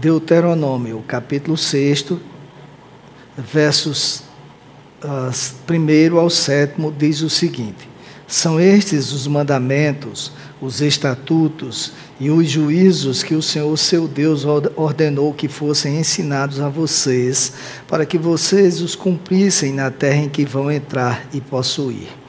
Deuteronômio, 0.00 1.02
capítulo 1.08 1.56
6, 1.56 2.12
versos 3.38 4.22
uh, 5.02 5.32
1 5.66 6.18
ao 6.18 6.28
7, 6.28 6.74
diz 6.98 7.22
o 7.22 7.30
seguinte: 7.30 7.88
São 8.26 8.60
estes 8.60 9.10
os 9.10 9.26
mandamentos, 9.26 10.32
os 10.60 10.82
estatutos 10.82 11.92
e 12.20 12.30
os 12.30 12.46
juízos 12.50 13.22
que 13.22 13.34
o 13.34 13.40
Senhor 13.40 13.74
seu 13.78 14.06
Deus 14.06 14.44
ordenou 14.76 15.32
que 15.32 15.48
fossem 15.48 15.98
ensinados 15.98 16.60
a 16.60 16.68
vocês, 16.68 17.54
para 17.88 18.04
que 18.04 18.18
vocês 18.18 18.82
os 18.82 18.94
cumprissem 18.94 19.72
na 19.72 19.90
terra 19.90 20.18
em 20.18 20.28
que 20.28 20.44
vão 20.44 20.70
entrar 20.70 21.26
e 21.32 21.40
possuir 21.40 22.19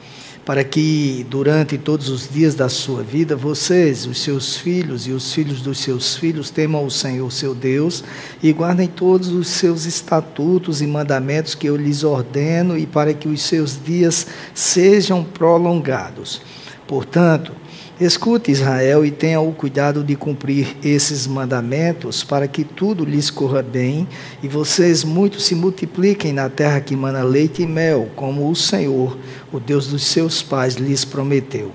para 0.44 0.64
que 0.64 1.24
durante 1.30 1.78
todos 1.78 2.08
os 2.08 2.28
dias 2.28 2.54
da 2.54 2.68
sua 2.68 3.02
vida 3.02 3.36
vocês, 3.36 4.06
os 4.06 4.20
seus 4.20 4.56
filhos 4.56 5.06
e 5.06 5.12
os 5.12 5.32
filhos 5.32 5.62
dos 5.62 5.78
seus 5.78 6.16
filhos 6.16 6.50
temam 6.50 6.84
o 6.84 6.90
Senhor 6.90 7.30
seu 7.30 7.54
Deus 7.54 8.02
e 8.42 8.52
guardem 8.52 8.88
todos 8.88 9.28
os 9.28 9.46
seus 9.46 9.84
estatutos 9.84 10.82
e 10.82 10.86
mandamentos 10.86 11.54
que 11.54 11.68
eu 11.68 11.76
lhes 11.76 12.02
ordeno 12.02 12.76
e 12.76 12.86
para 12.86 13.14
que 13.14 13.28
os 13.28 13.40
seus 13.42 13.78
dias 13.82 14.26
sejam 14.52 15.22
prolongados. 15.22 16.42
Portanto, 16.88 17.52
Escute, 18.00 18.50
Israel, 18.50 19.04
e 19.04 19.10
tenha 19.10 19.40
o 19.40 19.52
cuidado 19.52 20.02
de 20.02 20.16
cumprir 20.16 20.76
esses 20.82 21.26
mandamentos, 21.26 22.24
para 22.24 22.48
que 22.48 22.64
tudo 22.64 23.04
lhes 23.04 23.30
corra 23.30 23.62
bem 23.62 24.08
e 24.42 24.48
vocês 24.48 25.04
muito 25.04 25.38
se 25.38 25.54
multipliquem 25.54 26.32
na 26.32 26.48
terra 26.48 26.80
que 26.80 26.96
mana 26.96 27.22
leite 27.22 27.62
e 27.62 27.66
mel, 27.66 28.08
como 28.16 28.50
o 28.50 28.56
Senhor, 28.56 29.16
o 29.52 29.60
Deus 29.60 29.88
dos 29.88 30.04
seus 30.04 30.42
pais, 30.42 30.76
lhes 30.76 31.04
prometeu. 31.04 31.70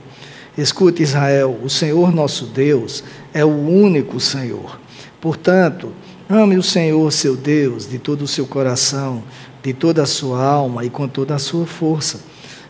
Escute, 0.57 1.03
Israel, 1.03 1.55
o 1.63 1.69
Senhor 1.69 2.11
nosso 2.11 2.45
Deus 2.45 3.03
é 3.31 3.45
o 3.45 3.49
único 3.49 4.19
Senhor. 4.19 4.79
Portanto, 5.21 5.93
ame 6.27 6.57
o 6.57 6.63
Senhor, 6.63 7.11
seu 7.11 7.35
Deus, 7.35 7.87
de 7.87 7.99
todo 7.99 8.23
o 8.23 8.27
seu 8.27 8.47
coração, 8.47 9.23
de 9.61 9.71
toda 9.71 10.01
a 10.01 10.07
sua 10.07 10.43
alma 10.43 10.83
e 10.83 10.89
com 10.89 11.07
toda 11.07 11.35
a 11.35 11.39
sua 11.39 11.67
força. 11.67 12.19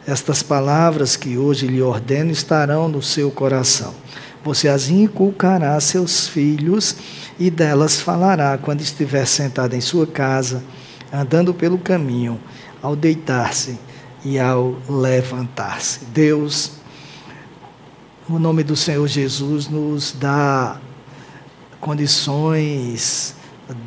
Estas 0.08 0.42
palavras 0.42 1.18
que 1.18 1.38
hoje 1.38 1.68
lhe 1.68 1.82
ordeno 1.82 2.32
estarão 2.32 2.88
no 2.88 3.04
seu 3.04 3.30
coração. 3.30 3.94
Você 4.42 4.70
as 4.70 4.90
inculcará 4.90 5.76
a 5.76 5.82
seus 5.82 6.30
filhos 6.30 6.96
e 7.38 7.50
delas 7.52 8.00
falará 8.00 8.58
quando 8.58 8.80
estiver 8.80 9.26
sentado 9.28 9.74
em 9.74 9.82
sua 9.82 10.08
casa, 10.08 10.64
andando 11.12 11.54
pelo 11.54 11.78
caminho, 11.78 12.40
ao 12.82 12.96
deitar-se 12.96 13.78
e 14.24 14.40
ao 14.40 14.78
levantar-se. 14.90 16.06
Deus, 16.06 16.72
no 18.30 18.40
nome 18.40 18.64
do 18.64 18.78
Senhor 18.78 19.06
Jesus, 19.10 19.68
nos 19.68 20.14
dá 20.14 20.80
condições 21.82 23.36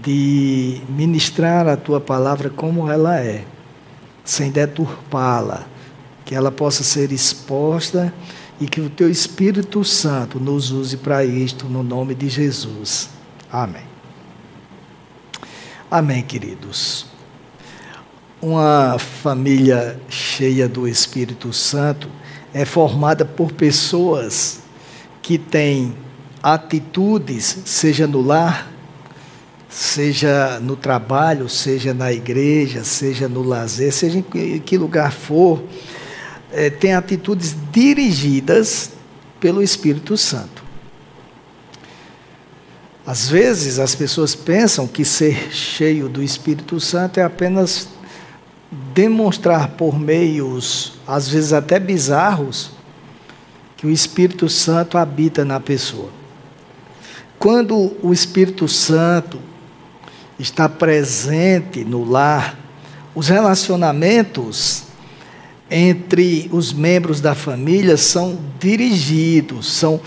de 0.02 0.82
ministrar 0.86 1.66
a 1.66 1.78
tua 1.78 1.98
palavra 1.98 2.50
como 2.50 2.90
ela 2.90 3.18
é, 3.18 3.42
sem 4.22 4.50
deturpá-la 4.50 5.79
que 6.30 6.34
ela 6.36 6.52
possa 6.52 6.84
ser 6.84 7.10
exposta 7.10 8.14
e 8.60 8.68
que 8.68 8.80
o 8.80 8.88
teu 8.88 9.10
Espírito 9.10 9.82
Santo 9.82 10.38
nos 10.38 10.70
use 10.70 10.96
para 10.96 11.24
isto, 11.24 11.66
no 11.66 11.82
nome 11.82 12.14
de 12.14 12.28
Jesus. 12.28 13.08
Amém. 13.50 13.82
Amém, 15.90 16.22
queridos. 16.22 17.06
Uma 18.40 18.96
família 18.96 20.00
cheia 20.08 20.68
do 20.68 20.86
Espírito 20.86 21.52
Santo 21.52 22.08
é 22.54 22.64
formada 22.64 23.24
por 23.24 23.50
pessoas 23.50 24.60
que 25.20 25.36
têm 25.36 25.96
atitudes, 26.40 27.58
seja 27.64 28.06
no 28.06 28.22
lar, 28.22 28.70
seja 29.68 30.60
no 30.60 30.76
trabalho, 30.76 31.48
seja 31.48 31.92
na 31.92 32.12
igreja, 32.12 32.84
seja 32.84 33.28
no 33.28 33.42
lazer, 33.42 33.92
seja 33.92 34.18
em 34.18 34.60
que 34.60 34.78
lugar 34.78 35.10
for, 35.10 35.60
é, 36.52 36.70
tem 36.70 36.94
atitudes 36.94 37.54
dirigidas 37.72 38.92
pelo 39.38 39.62
Espírito 39.62 40.16
Santo. 40.16 40.62
Às 43.06 43.28
vezes 43.28 43.78
as 43.78 43.94
pessoas 43.94 44.34
pensam 44.34 44.86
que 44.86 45.04
ser 45.04 45.52
cheio 45.52 46.08
do 46.08 46.22
Espírito 46.22 46.78
Santo 46.78 47.18
é 47.18 47.22
apenas 47.22 47.88
demonstrar 48.94 49.70
por 49.70 49.98
meios, 49.98 50.92
às 51.06 51.28
vezes 51.28 51.52
até 51.52 51.80
bizarros, 51.80 52.70
que 53.76 53.86
o 53.86 53.90
Espírito 53.90 54.48
Santo 54.48 54.98
habita 54.98 55.44
na 55.44 55.58
pessoa. 55.58 56.10
Quando 57.38 57.96
o 58.02 58.12
Espírito 58.12 58.68
Santo 58.68 59.40
está 60.38 60.68
presente 60.68 61.84
no 61.84 62.04
lar, 62.04 62.58
os 63.14 63.28
relacionamentos 63.28 64.84
entre 65.70 66.48
os 66.52 66.72
membros 66.72 67.20
da 67.20 67.34
família 67.34 67.96
são 67.96 68.38
dirigidos, 68.58 69.72
são 69.72 70.00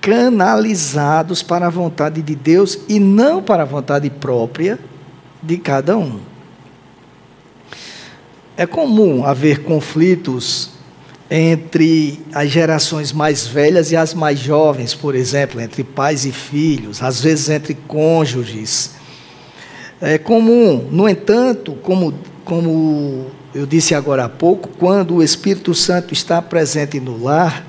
canalizados 0.00 1.42
para 1.42 1.66
a 1.66 1.70
vontade 1.70 2.22
de 2.22 2.34
Deus 2.34 2.78
e 2.88 3.00
não 3.00 3.42
para 3.42 3.62
a 3.62 3.66
vontade 3.66 4.08
própria 4.10 4.78
de 5.42 5.56
cada 5.56 5.96
um. 5.96 6.20
É 8.56 8.66
comum 8.66 9.24
haver 9.24 9.62
conflitos 9.62 10.70
entre 11.30 12.20
as 12.34 12.50
gerações 12.50 13.12
mais 13.12 13.46
velhas 13.46 13.90
e 13.90 13.96
as 13.96 14.12
mais 14.12 14.38
jovens, 14.38 14.94
por 14.94 15.14
exemplo, 15.14 15.60
entre 15.60 15.82
pais 15.82 16.26
e 16.26 16.32
filhos, 16.32 17.02
às 17.02 17.20
vezes 17.20 17.48
entre 17.48 17.74
cônjuges. 17.74 18.90
É 20.00 20.18
comum, 20.18 20.88
no 20.90 21.08
entanto, 21.08 21.74
como, 21.82 22.12
como 22.44 23.30
eu 23.54 23.66
disse 23.66 23.94
agora 23.94 24.24
há 24.24 24.28
pouco, 24.28 24.68
quando 24.78 25.16
o 25.16 25.22
Espírito 25.22 25.74
Santo 25.74 26.12
está 26.12 26.40
presente 26.40 26.98
no 26.98 27.22
lar, 27.22 27.66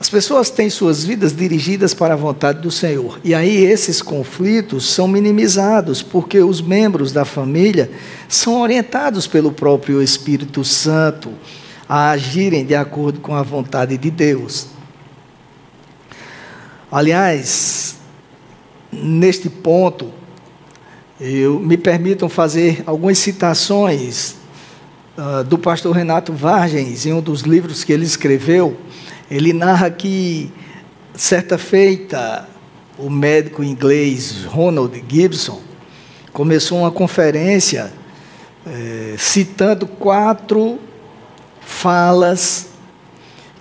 as 0.00 0.08
pessoas 0.08 0.48
têm 0.48 0.70
suas 0.70 1.02
vidas 1.02 1.34
dirigidas 1.34 1.92
para 1.92 2.14
a 2.14 2.16
vontade 2.16 2.60
do 2.60 2.70
Senhor. 2.70 3.18
E 3.24 3.34
aí 3.34 3.64
esses 3.64 4.00
conflitos 4.00 4.88
são 4.88 5.08
minimizados, 5.08 6.02
porque 6.02 6.40
os 6.40 6.60
membros 6.60 7.10
da 7.10 7.24
família 7.24 7.90
são 8.28 8.60
orientados 8.60 9.26
pelo 9.26 9.50
próprio 9.50 10.00
Espírito 10.00 10.64
Santo 10.64 11.32
a 11.88 12.10
agirem 12.10 12.64
de 12.64 12.76
acordo 12.76 13.18
com 13.18 13.34
a 13.34 13.42
vontade 13.42 13.96
de 13.96 14.10
Deus. 14.10 14.68
Aliás, 16.92 17.96
neste 18.92 19.50
ponto, 19.50 20.12
eu, 21.20 21.58
me 21.58 21.76
permitam 21.76 22.28
fazer 22.28 22.82
algumas 22.86 23.18
citações 23.18 24.36
uh, 25.16 25.42
do 25.44 25.58
pastor 25.58 25.94
Renato 25.94 26.32
Vargens, 26.32 27.06
em 27.06 27.12
um 27.12 27.20
dos 27.20 27.42
livros 27.42 27.84
que 27.84 27.92
ele 27.92 28.04
escreveu. 28.04 28.76
Ele 29.30 29.52
narra 29.52 29.90
que, 29.90 30.52
certa 31.14 31.58
feita, 31.58 32.48
o 32.98 33.10
médico 33.10 33.62
inglês 33.62 34.44
Ronald 34.44 35.04
Gibson 35.08 35.60
começou 36.32 36.78
uma 36.78 36.90
conferência 36.90 37.92
eh, 38.66 39.14
citando 39.16 39.86
quatro 39.86 40.78
falas 41.60 42.68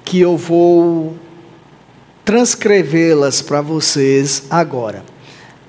que 0.04 0.20
eu 0.20 0.38
vou 0.38 1.18
transcrevê-las 2.26 3.42
para 3.42 3.62
vocês 3.62 4.44
agora. 4.50 5.04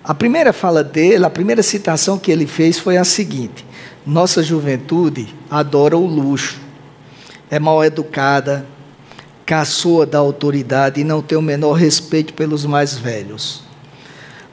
A 0.08 0.14
primeira 0.14 0.54
fala 0.54 0.82
dele, 0.82 1.26
a 1.26 1.28
primeira 1.28 1.62
citação 1.62 2.18
que 2.18 2.32
ele 2.32 2.46
fez 2.46 2.78
foi 2.78 2.96
a 2.96 3.04
seguinte: 3.04 3.62
Nossa 4.06 4.42
juventude 4.42 5.28
adora 5.50 5.98
o 5.98 6.06
luxo, 6.06 6.58
é 7.50 7.58
mal 7.58 7.84
educada, 7.84 8.64
caçoa 9.44 10.06
da 10.06 10.16
autoridade 10.16 10.98
e 10.98 11.04
não 11.04 11.20
tem 11.20 11.36
o 11.36 11.42
menor 11.42 11.74
respeito 11.74 12.32
pelos 12.32 12.64
mais 12.64 12.96
velhos. 12.96 13.62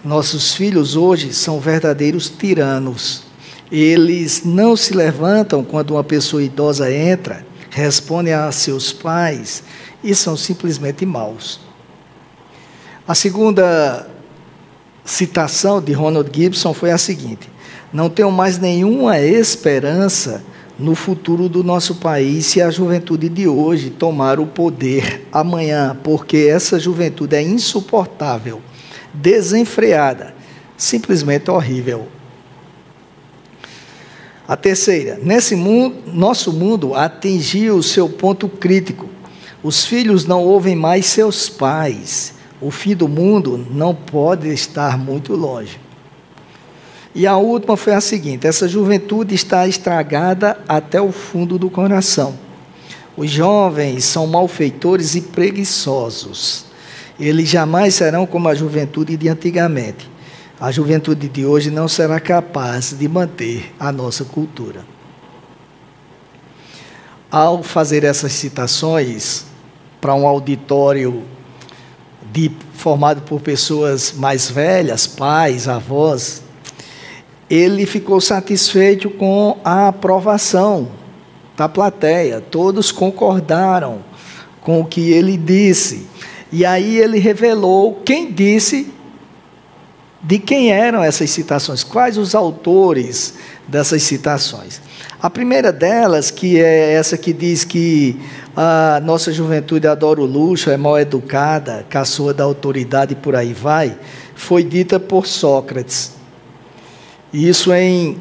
Nossos 0.04 0.54
filhos 0.54 0.98
hoje 0.98 1.34
são 1.34 1.58
verdadeiros 1.58 2.30
tiranos. 2.30 3.24
Eles 3.72 4.44
não 4.44 4.76
se 4.76 4.94
levantam 4.94 5.64
quando 5.64 5.92
uma 5.92 6.04
pessoa 6.04 6.44
idosa 6.44 6.94
entra, 6.94 7.46
respondem 7.70 8.34
a 8.34 8.52
seus 8.52 8.92
pais 8.92 9.64
e 10.04 10.14
são 10.14 10.36
simplesmente 10.36 11.06
maus. 11.06 11.62
A 13.08 13.16
segunda 13.16 14.15
citação 15.06 15.80
de 15.80 15.94
Ronald 15.94 16.30
Gibson 16.36 16.74
foi 16.74 16.92
a 16.92 16.98
seguinte: 16.98 17.48
Não 17.94 18.10
tenho 18.10 18.32
mais 18.32 18.58
nenhuma 18.58 19.20
esperança 19.20 20.44
no 20.78 20.96
futuro 20.96 21.48
do 21.48 21.64
nosso 21.64 21.96
país 21.96 22.48
se 22.48 22.62
a 22.62 22.70
juventude 22.70 23.30
de 23.30 23.48
hoje 23.48 23.92
tomar 23.92 24.40
o 24.40 24.48
poder 24.48 25.26
amanhã, 25.32 25.96
porque 26.04 26.50
essa 26.50 26.80
juventude 26.80 27.36
é 27.36 27.42
insuportável, 27.42 28.60
desenfreada, 29.14 30.34
simplesmente 30.76 31.50
horrível. 31.50 32.08
A 34.48 34.56
terceira, 34.56 35.18
nesse 35.24 35.56
mundo, 35.56 35.96
nosso 36.08 36.52
mundo 36.52 36.94
atingiu 36.94 37.78
o 37.78 37.84
seu 37.84 38.08
ponto 38.08 38.48
crítico. 38.48 39.10
Os 39.64 39.86
filhos 39.86 40.26
não 40.26 40.44
ouvem 40.44 40.76
mais 40.76 41.08
seus 41.08 41.50
pais 41.50 42.35
o 42.62 42.72
fim 42.72 42.96
do 42.96 43.08
mundo 43.08 43.66
não 43.70 43.94
pode 43.94 44.48
estar 44.48 44.98
muito 44.98 45.36
longe. 45.36 45.80
E 47.14 47.26
a 47.26 47.38
última 47.38 47.78
foi 47.78 47.94
a 47.94 48.02
seguinte: 48.02 48.48
essa 48.48 48.68
juventude 48.68 49.34
está 49.34 49.68
estragada 49.68 50.58
até 50.68 51.02
o 51.02 51.12
fundo 51.12 51.58
do 51.58 51.70
coração. 51.70 52.36
Os 53.18 53.32
jovens 53.32 54.04
são 54.04 54.28
malfeitores 54.28 55.16
e 55.16 55.22
preguiçosos. 55.22 56.66
Eles 57.18 57.48
jamais 57.48 57.96
serão 57.96 58.26
como 58.26 58.50
a 58.50 58.56
juventude 58.56 59.16
de 59.16 59.30
antigamente. 59.30 60.10
A 60.60 60.72
juventude 60.72 61.30
de 61.30 61.46
hoje 61.46 61.70
não 61.70 61.88
será 61.88 62.20
capaz 62.20 62.92
de 62.92 63.08
manter 63.08 63.74
a 63.80 63.92
nossa 63.92 64.26
cultura. 64.26 64.86
Ao 67.32 67.64
fazer 67.64 68.04
essas 68.04 68.34
citações 68.34 69.46
para 70.02 70.14
um 70.14 70.28
auditório 70.28 71.24
de, 72.36 72.52
formado 72.74 73.22
por 73.22 73.40
pessoas 73.40 74.12
mais 74.12 74.52
velhas, 74.52 75.08
pais, 75.08 75.70
avós, 75.70 76.44
ele 77.50 77.86
ficou 77.86 78.20
satisfeito 78.20 79.10
com 79.10 79.58
a 79.64 79.88
aprovação 79.88 80.90
da 81.56 81.70
plateia. 81.70 82.42
Todos 82.42 82.92
concordaram 82.92 84.00
com 84.60 84.82
o 84.82 84.86
que 84.86 85.12
ele 85.14 85.38
disse. 85.38 86.08
E 86.52 86.66
aí 86.66 86.98
ele 86.98 87.20
revelou 87.20 88.02
quem 88.04 88.30
disse 88.30 88.92
de 90.22 90.38
quem 90.38 90.72
eram 90.72 91.02
essas 91.02 91.30
citações, 91.30 91.84
quais 91.84 92.18
os 92.18 92.36
autores 92.36 93.36
dessas 93.68 94.04
citações. 94.04 94.82
A 95.22 95.30
primeira 95.30 95.72
delas, 95.72 96.30
que 96.30 96.60
é 96.60 96.94
essa 96.94 97.18
que 97.18 97.34
diz 97.34 97.64
que 97.64 98.20
a 98.56 99.02
nossa 99.04 99.32
juventude 99.32 99.88
adora 99.88 100.22
o 100.22 100.26
luxo, 100.26 100.70
é 100.70 100.78
mal 100.78 101.00
educada, 101.00 101.86
caçoa 101.90 102.34
da 102.34 102.44
autoridade 102.44 103.14
e 103.14 103.16
por 103.16 103.36
aí 103.36 103.54
vai, 103.54 103.98
foi 104.36 104.64
dita 104.64 105.00
por 105.00 105.26
Sócrates. 105.26 106.12
Isso 107.34 107.74
em 107.74 108.18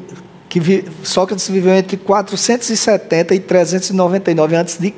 que 0.49 0.59
vi, 0.59 0.85
Sócrates 1.03 1.47
viveu 1.47 1.73
entre 1.73 1.97
470 1.97 3.35
e 3.35 3.39
399 3.39 4.55
a.C. 4.55 4.93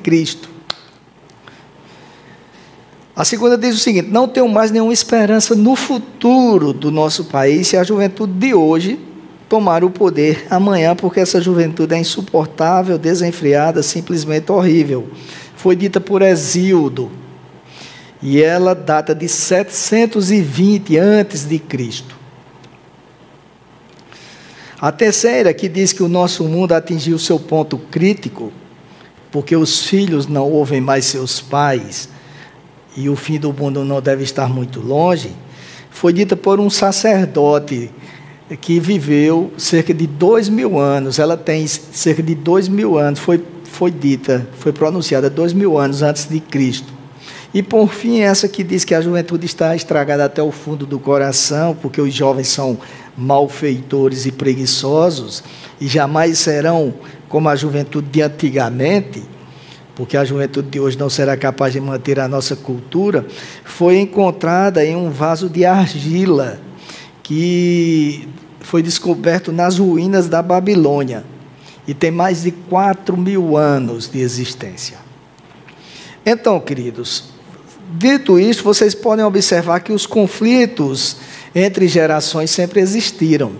A 3.14 3.24
segunda 3.24 3.58
diz 3.58 3.74
o 3.74 3.78
seguinte: 3.78 4.08
não 4.08 4.28
tenho 4.28 4.48
mais 4.48 4.70
nenhuma 4.70 4.92
esperança 4.92 5.54
no 5.54 5.74
futuro 5.74 6.72
do 6.72 6.90
nosso 6.90 7.24
país 7.24 7.66
se 7.66 7.76
a 7.76 7.82
juventude 7.82 8.32
de 8.32 8.54
hoje 8.54 9.07
tomar 9.48 9.82
o 9.82 9.90
poder 9.90 10.46
amanhã, 10.50 10.94
porque 10.94 11.20
essa 11.20 11.40
juventude 11.40 11.94
é 11.94 11.98
insuportável, 11.98 12.98
desenfreada, 12.98 13.82
simplesmente 13.82 14.52
horrível. 14.52 15.08
Foi 15.56 15.74
dita 15.74 16.00
por 16.00 16.22
Exildo. 16.22 17.10
E 18.20 18.42
ela 18.42 18.74
data 18.74 19.14
de 19.14 19.28
720 19.28 20.98
antes 20.98 21.44
de 21.44 21.58
Cristo. 21.58 22.16
A 24.80 24.92
terceira, 24.92 25.52
que 25.54 25.68
diz 25.68 25.92
que 25.92 26.02
o 26.02 26.08
nosso 26.08 26.44
mundo 26.44 26.72
atingiu 26.72 27.18
seu 27.18 27.38
ponto 27.38 27.78
crítico, 27.78 28.52
porque 29.30 29.56
os 29.56 29.84
filhos 29.86 30.26
não 30.26 30.50
ouvem 30.50 30.80
mais 30.80 31.04
seus 31.04 31.40
pais 31.40 32.08
e 32.96 33.08
o 33.08 33.16
fim 33.16 33.38
do 33.38 33.52
mundo 33.52 33.84
não 33.84 34.00
deve 34.00 34.24
estar 34.24 34.48
muito 34.48 34.80
longe, 34.80 35.32
foi 35.90 36.12
dita 36.12 36.36
por 36.36 36.60
um 36.60 36.70
sacerdote 36.70 37.90
que 38.56 38.80
viveu 38.80 39.52
cerca 39.58 39.92
de 39.92 40.06
dois 40.06 40.48
mil 40.48 40.78
anos. 40.78 41.18
Ela 41.18 41.36
tem 41.36 41.66
cerca 41.66 42.22
de 42.22 42.34
dois 42.34 42.68
mil 42.68 42.98
anos, 42.98 43.20
foi, 43.20 43.42
foi 43.64 43.90
dita, 43.90 44.46
foi 44.58 44.72
pronunciada 44.72 45.28
dois 45.28 45.52
mil 45.52 45.78
anos 45.78 46.02
antes 46.02 46.26
de 46.26 46.40
Cristo. 46.40 46.98
E 47.52 47.62
por 47.62 47.88
fim, 47.88 48.20
essa 48.20 48.46
que 48.46 48.62
diz 48.62 48.84
que 48.84 48.94
a 48.94 49.00
juventude 49.00 49.46
está 49.46 49.74
estragada 49.74 50.24
até 50.24 50.42
o 50.42 50.52
fundo 50.52 50.84
do 50.84 50.98
coração, 50.98 51.74
porque 51.80 52.00
os 52.00 52.12
jovens 52.12 52.48
são 52.48 52.76
malfeitores 53.16 54.26
e 54.26 54.32
preguiçosos, 54.32 55.42
e 55.80 55.86
jamais 55.86 56.38
serão 56.38 56.94
como 57.28 57.48
a 57.48 57.56
juventude 57.56 58.08
de 58.08 58.22
antigamente, 58.22 59.22
porque 59.94 60.16
a 60.16 60.24
juventude 60.24 60.68
de 60.68 60.78
hoje 60.78 60.98
não 60.98 61.08
será 61.08 61.36
capaz 61.36 61.72
de 61.72 61.80
manter 61.80 62.20
a 62.20 62.28
nossa 62.28 62.54
cultura, 62.54 63.26
foi 63.64 63.98
encontrada 63.98 64.84
em 64.84 64.94
um 64.94 65.10
vaso 65.10 65.48
de 65.48 65.64
argila 65.64 66.60
que 67.28 68.26
foi 68.60 68.82
descoberto 68.82 69.52
nas 69.52 69.78
ruínas 69.78 70.28
da 70.28 70.40
Babilônia 70.40 71.26
e 71.86 71.92
tem 71.92 72.10
mais 72.10 72.42
de 72.42 72.50
4 72.50 73.18
mil 73.18 73.54
anos 73.54 74.08
de 74.10 74.18
existência. 74.18 74.96
Então, 76.24 76.58
queridos, 76.58 77.24
dito 77.92 78.38
isso, 78.38 78.64
vocês 78.64 78.94
podem 78.94 79.26
observar 79.26 79.80
que 79.80 79.92
os 79.92 80.06
conflitos 80.06 81.18
entre 81.54 81.86
gerações 81.86 82.50
sempre 82.50 82.80
existiram. 82.80 83.52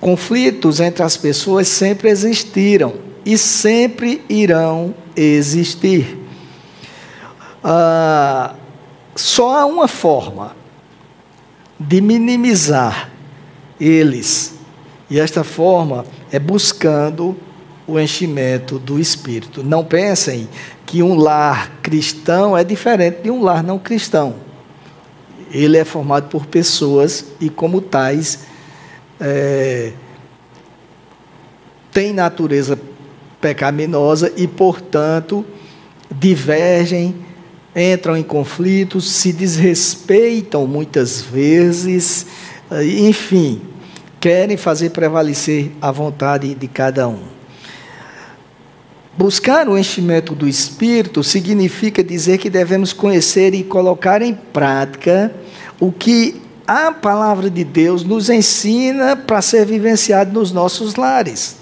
Conflitos 0.00 0.80
entre 0.80 1.04
as 1.04 1.16
pessoas 1.16 1.68
sempre 1.68 2.08
existiram 2.08 2.94
e 3.24 3.38
sempre 3.38 4.24
irão 4.28 4.92
existir. 5.14 6.18
Ah, 7.62 8.54
só 9.14 9.58
há 9.58 9.64
uma 9.64 9.86
forma 9.86 10.58
de 11.80 12.00
minimizar 12.00 13.10
eles, 13.80 14.54
e 15.08 15.18
esta 15.18 15.42
forma 15.42 16.04
é 16.30 16.38
buscando 16.38 17.36
o 17.86 17.98
enchimento 17.98 18.78
do 18.78 19.00
espírito. 19.00 19.64
Não 19.64 19.84
pensem 19.84 20.48
que 20.86 21.02
um 21.02 21.16
lar 21.16 21.72
cristão 21.82 22.56
é 22.56 22.62
diferente 22.62 23.22
de 23.22 23.30
um 23.30 23.42
lar 23.42 23.64
não 23.64 23.78
cristão 23.78 24.36
ele 25.52 25.76
é 25.76 25.84
formado 25.84 26.28
por 26.28 26.46
pessoas 26.46 27.26
e, 27.40 27.50
como 27.50 27.80
tais, 27.80 28.40
é, 29.20 29.92
tem 31.92 32.12
natureza 32.12 32.78
pecaminosa 33.40 34.32
e, 34.36 34.46
portanto, 34.46 35.44
divergem, 36.10 37.14
entram 37.74 38.16
em 38.16 38.22
conflitos, 38.22 39.10
se 39.10 39.32
desrespeitam 39.32 40.66
muitas 40.66 41.20
vezes, 41.20 42.26
enfim, 42.72 43.60
querem 44.18 44.56
fazer 44.56 44.90
prevalecer 44.90 45.70
a 45.80 45.90
vontade 45.90 46.54
de 46.54 46.68
cada 46.68 47.08
um. 47.08 47.22
Buscar 49.16 49.68
o 49.68 49.76
enchimento 49.76 50.34
do 50.34 50.48
Espírito 50.48 51.22
significa 51.22 52.02
dizer 52.02 52.38
que 52.38 52.48
devemos 52.48 52.92
conhecer 52.92 53.54
e 53.54 53.62
colocar 53.62 54.22
em 54.22 54.34
prática 54.34 55.32
o 55.78 55.92
que 55.92 56.40
a 56.66 56.92
palavra 56.92 57.50
de 57.50 57.64
Deus 57.64 58.04
nos 58.04 58.30
ensina 58.30 59.16
para 59.16 59.42
ser 59.42 59.66
vivenciado 59.66 60.32
nos 60.32 60.52
nossos 60.52 60.94
lares. 60.94 61.56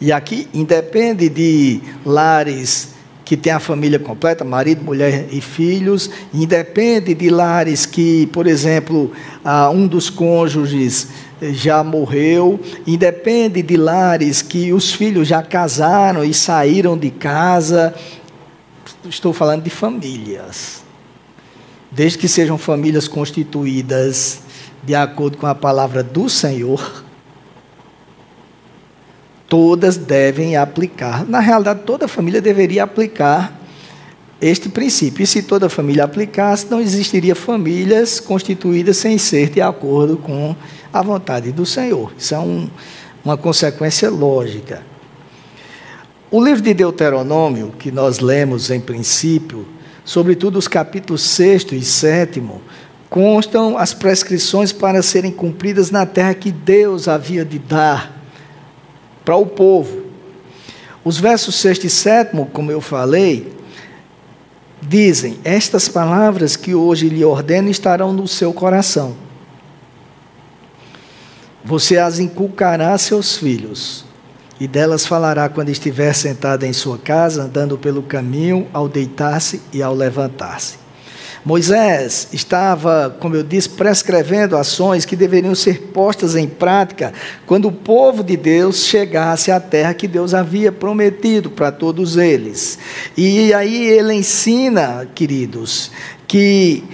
E 0.00 0.12
aqui 0.12 0.48
independe 0.52 1.28
de 1.28 1.80
lares 2.04 2.99
que 3.30 3.36
tem 3.36 3.52
a 3.52 3.60
família 3.60 4.00
completa, 4.00 4.44
marido, 4.44 4.84
mulher 4.84 5.28
e 5.30 5.40
filhos, 5.40 6.10
independe 6.34 7.14
de 7.14 7.30
lares 7.30 7.86
que, 7.86 8.26
por 8.32 8.44
exemplo, 8.44 9.12
um 9.72 9.86
dos 9.86 10.10
cônjuges 10.10 11.06
já 11.40 11.84
morreu, 11.84 12.58
independe 12.84 13.62
de 13.62 13.76
lares 13.76 14.42
que 14.42 14.72
os 14.72 14.92
filhos 14.92 15.28
já 15.28 15.44
casaram 15.44 16.24
e 16.24 16.34
saíram 16.34 16.98
de 16.98 17.08
casa. 17.08 17.94
Estou 19.08 19.32
falando 19.32 19.62
de 19.62 19.70
famílias. 19.70 20.82
Desde 21.88 22.18
que 22.18 22.26
sejam 22.26 22.58
famílias 22.58 23.06
constituídas 23.06 24.40
de 24.82 24.96
acordo 24.96 25.38
com 25.38 25.46
a 25.46 25.54
palavra 25.54 26.02
do 26.02 26.28
Senhor, 26.28 27.04
todas 29.50 29.96
devem 29.96 30.56
aplicar. 30.56 31.28
Na 31.28 31.40
realidade, 31.40 31.80
toda 31.84 32.06
família 32.06 32.40
deveria 32.40 32.84
aplicar 32.84 33.60
este 34.40 34.68
princípio. 34.68 35.24
E 35.24 35.26
se 35.26 35.42
toda 35.42 35.68
família 35.68 36.04
aplicasse, 36.04 36.68
não 36.70 36.80
existiria 36.80 37.34
famílias 37.34 38.20
constituídas 38.20 38.96
sem 38.96 39.18
ser 39.18 39.50
de 39.50 39.60
acordo 39.60 40.16
com 40.16 40.54
a 40.92 41.02
vontade 41.02 41.50
do 41.50 41.66
Senhor. 41.66 42.12
Isso 42.16 42.32
é 42.32 42.38
um, 42.38 42.70
uma 43.24 43.36
consequência 43.36 44.08
lógica. 44.08 44.82
O 46.30 46.42
livro 46.42 46.62
de 46.62 46.72
Deuteronômio, 46.72 47.74
que 47.76 47.90
nós 47.90 48.20
lemos 48.20 48.70
em 48.70 48.78
princípio, 48.80 49.66
sobretudo 50.04 50.60
os 50.60 50.68
capítulos 50.68 51.22
6 51.22 51.72
e 51.72 51.82
7, 51.82 52.40
constam 53.10 53.76
as 53.76 53.92
prescrições 53.92 54.72
para 54.72 55.02
serem 55.02 55.32
cumpridas 55.32 55.90
na 55.90 56.06
terra 56.06 56.34
que 56.34 56.52
Deus 56.52 57.08
havia 57.08 57.44
de 57.44 57.58
dar 57.58 58.19
para 59.30 59.36
o 59.36 59.46
povo. 59.46 60.06
Os 61.04 61.16
versos 61.16 61.54
6 61.54 61.84
e 61.84 61.88
7, 61.88 62.32
como 62.52 62.72
eu 62.72 62.80
falei, 62.80 63.54
dizem: 64.82 65.38
Estas 65.44 65.88
palavras 65.88 66.56
que 66.56 66.74
hoje 66.74 67.08
lhe 67.08 67.24
ordeno 67.24 67.70
estarão 67.70 68.12
no 68.12 68.26
seu 68.26 68.52
coração. 68.52 69.14
Você 71.64 71.96
as 71.96 72.18
inculcará 72.18 72.92
a 72.92 72.98
seus 72.98 73.36
filhos, 73.36 74.04
e 74.58 74.66
delas 74.66 75.06
falará 75.06 75.48
quando 75.48 75.68
estiver 75.68 76.12
sentada 76.12 76.66
em 76.66 76.72
sua 76.72 76.98
casa, 76.98 77.44
andando 77.44 77.78
pelo 77.78 78.02
caminho, 78.02 78.66
ao 78.72 78.88
deitar-se 78.88 79.62
e 79.72 79.80
ao 79.80 79.94
levantar-se. 79.94 80.79
Moisés 81.44 82.28
estava, 82.32 83.16
como 83.18 83.34
eu 83.34 83.42
disse, 83.42 83.68
prescrevendo 83.68 84.56
ações 84.56 85.04
que 85.04 85.16
deveriam 85.16 85.54
ser 85.54 85.80
postas 85.92 86.36
em 86.36 86.46
prática 86.46 87.12
quando 87.46 87.68
o 87.68 87.72
povo 87.72 88.22
de 88.22 88.36
Deus 88.36 88.84
chegasse 88.84 89.50
à 89.50 89.58
terra 89.58 89.94
que 89.94 90.06
Deus 90.06 90.34
havia 90.34 90.70
prometido 90.70 91.50
para 91.50 91.72
todos 91.72 92.16
eles. 92.16 92.78
E 93.16 93.54
aí 93.54 93.86
ele 93.86 94.12
ensina, 94.12 95.08
queridos, 95.14 95.90
que 96.28 96.84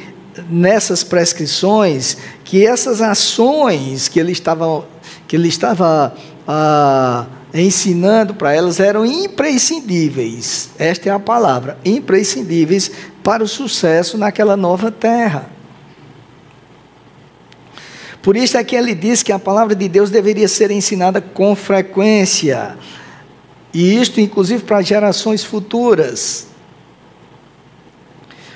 nessas 0.48 1.02
prescrições, 1.02 2.16
que 2.44 2.64
essas 2.64 3.00
ações 3.00 4.06
que 4.06 4.20
ele 4.20 4.32
estava, 4.32 4.86
que 5.26 5.34
ele 5.34 5.48
estava 5.48 6.14
ah, 6.46 7.26
ensinando 7.52 8.34
para 8.34 8.54
elas 8.54 8.80
eram 8.80 9.04
imprescindíveis. 9.04 10.70
Esta 10.78 11.08
é 11.08 11.12
a 11.12 11.18
palavra, 11.18 11.78
imprescindíveis 11.84 12.90
para 13.26 13.42
o 13.42 13.48
sucesso 13.48 14.16
naquela 14.16 14.56
nova 14.56 14.88
terra. 14.88 15.50
Por 18.22 18.36
isso 18.36 18.56
é 18.56 18.62
que 18.62 18.76
ele 18.76 18.94
diz 18.94 19.20
que 19.20 19.32
a 19.32 19.38
palavra 19.38 19.74
de 19.74 19.88
Deus 19.88 20.10
deveria 20.10 20.46
ser 20.46 20.70
ensinada 20.70 21.20
com 21.20 21.56
frequência. 21.56 22.78
E 23.74 24.00
isto, 24.00 24.20
inclusive, 24.20 24.62
para 24.62 24.80
gerações 24.80 25.42
futuras. 25.42 26.46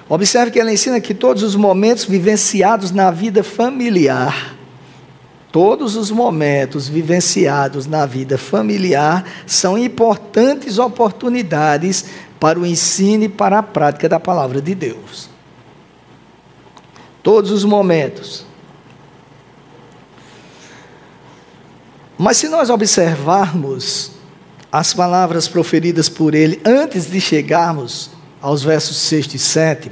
Observe 0.09 0.53
que 0.53 0.61
ele 0.61 0.71
ensina 0.71 1.01
que 1.01 1.15
todos 1.15 1.43
os 1.43 1.57
momentos 1.57 2.05
vivenciados 2.05 2.93
na 2.93 3.11
vida 3.11 3.43
familiar 3.43 4.55
Todos 5.53 5.97
os 5.97 6.11
momentos 6.11 6.89
vivenciados 6.89 7.87
na 7.87 8.07
vida 8.07 8.39
familiar 8.39 9.25
são 9.47 9.77
importantes 9.77 10.79
oportunidades 10.79 12.05
para 12.39 12.59
o 12.59 12.65
ensino 12.65 13.25
e 13.25 13.29
para 13.29 13.59
a 13.59 13.63
prática 13.63 14.09
da 14.09 14.21
palavra 14.21 14.63
de 14.63 14.75
Deus. 14.75 15.29
Todos 17.23 17.51
os 17.51 17.65
momentos. 17.65 18.47
Mas 22.17 22.37
se 22.37 22.49
nós 22.49 22.71
observarmos 22.71 24.13
as 24.71 24.95
palavras 24.95 25.49
proferidas 25.49 26.09
por 26.09 26.35
ele 26.35 26.61
antes 26.65 27.11
de 27.11 27.21
chegarmos 27.21 28.11
aos 28.41 28.63
versos 28.63 28.97
6 28.99 29.35
e 29.35 29.39
7, 29.39 29.91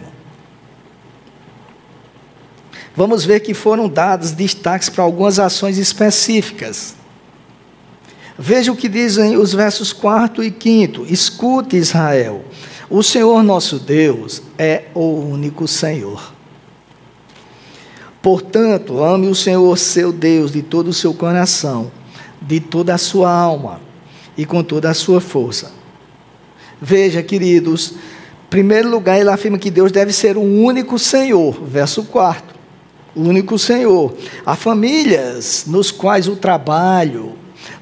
vamos 2.99 3.25
ver 3.25 3.39
que 3.39 3.55
foram 3.55 3.89
dados 3.89 4.33
destaques 4.33 4.89
para 4.89 5.05
algumas 5.05 5.39
ações 5.39 5.79
específicas. 5.79 6.97
Veja 8.37 8.73
o 8.73 8.77
que 8.77 8.89
dizem 8.89 9.37
os 9.37 9.55
versos 9.55 9.93
4 9.93 10.43
e 10.43 10.53
5. 10.61 11.07
Escute, 11.07 11.77
Israel. 11.77 12.45
O 12.91 13.01
Senhor 13.01 13.41
nosso 13.45 13.79
Deus 13.79 14.43
é 14.59 14.87
o 14.95 15.15
único 15.15 15.69
Senhor. 15.69 16.35
Portanto, 18.21 19.01
ame 19.05 19.29
o 19.29 19.35
Senhor 19.35 19.79
seu 19.79 20.13
Deus 20.13 20.51
de 20.51 20.63
todo 20.63 20.89
o 20.89 20.93
seu 20.93 21.15
coração, 21.15 21.93
de 22.43 22.59
toda 22.59 22.95
a 22.95 22.99
sua 22.99 23.31
alma 23.31 23.81
e 24.37 24.45
com 24.45 24.61
toda 24.65 24.91
a 24.91 24.95
sua 24.95 25.21
força. 25.21 25.71
Veja, 26.83 27.23
queridos, 27.23 27.93
em 27.93 28.51
primeiro 28.51 28.91
lugar, 28.91 29.21
ele 29.21 29.31
afirma 29.31 29.57
que 29.57 29.71
Deus 29.71 29.93
deve 29.93 30.13
ser 30.13 30.37
o 30.37 30.43
único 30.43 30.99
Senhor, 30.99 31.63
verso 31.65 32.03
4 32.03 32.48
o 32.48 32.48
único 33.21 33.59
Senhor. 33.59 34.15
Há 34.45 34.55
famílias 34.55 35.65
nos 35.67 35.91
quais 35.91 36.29
o 36.29 36.37
trabalho, 36.37 37.35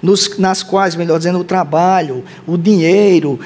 nos, 0.02 0.38
nas 0.38 0.62
quais, 0.62 0.94
melhor 0.96 1.18
dizendo, 1.18 1.38
o 1.38 1.44
trabalho, 1.44 2.24
o 2.46 2.56
dinheiro, 2.56 3.38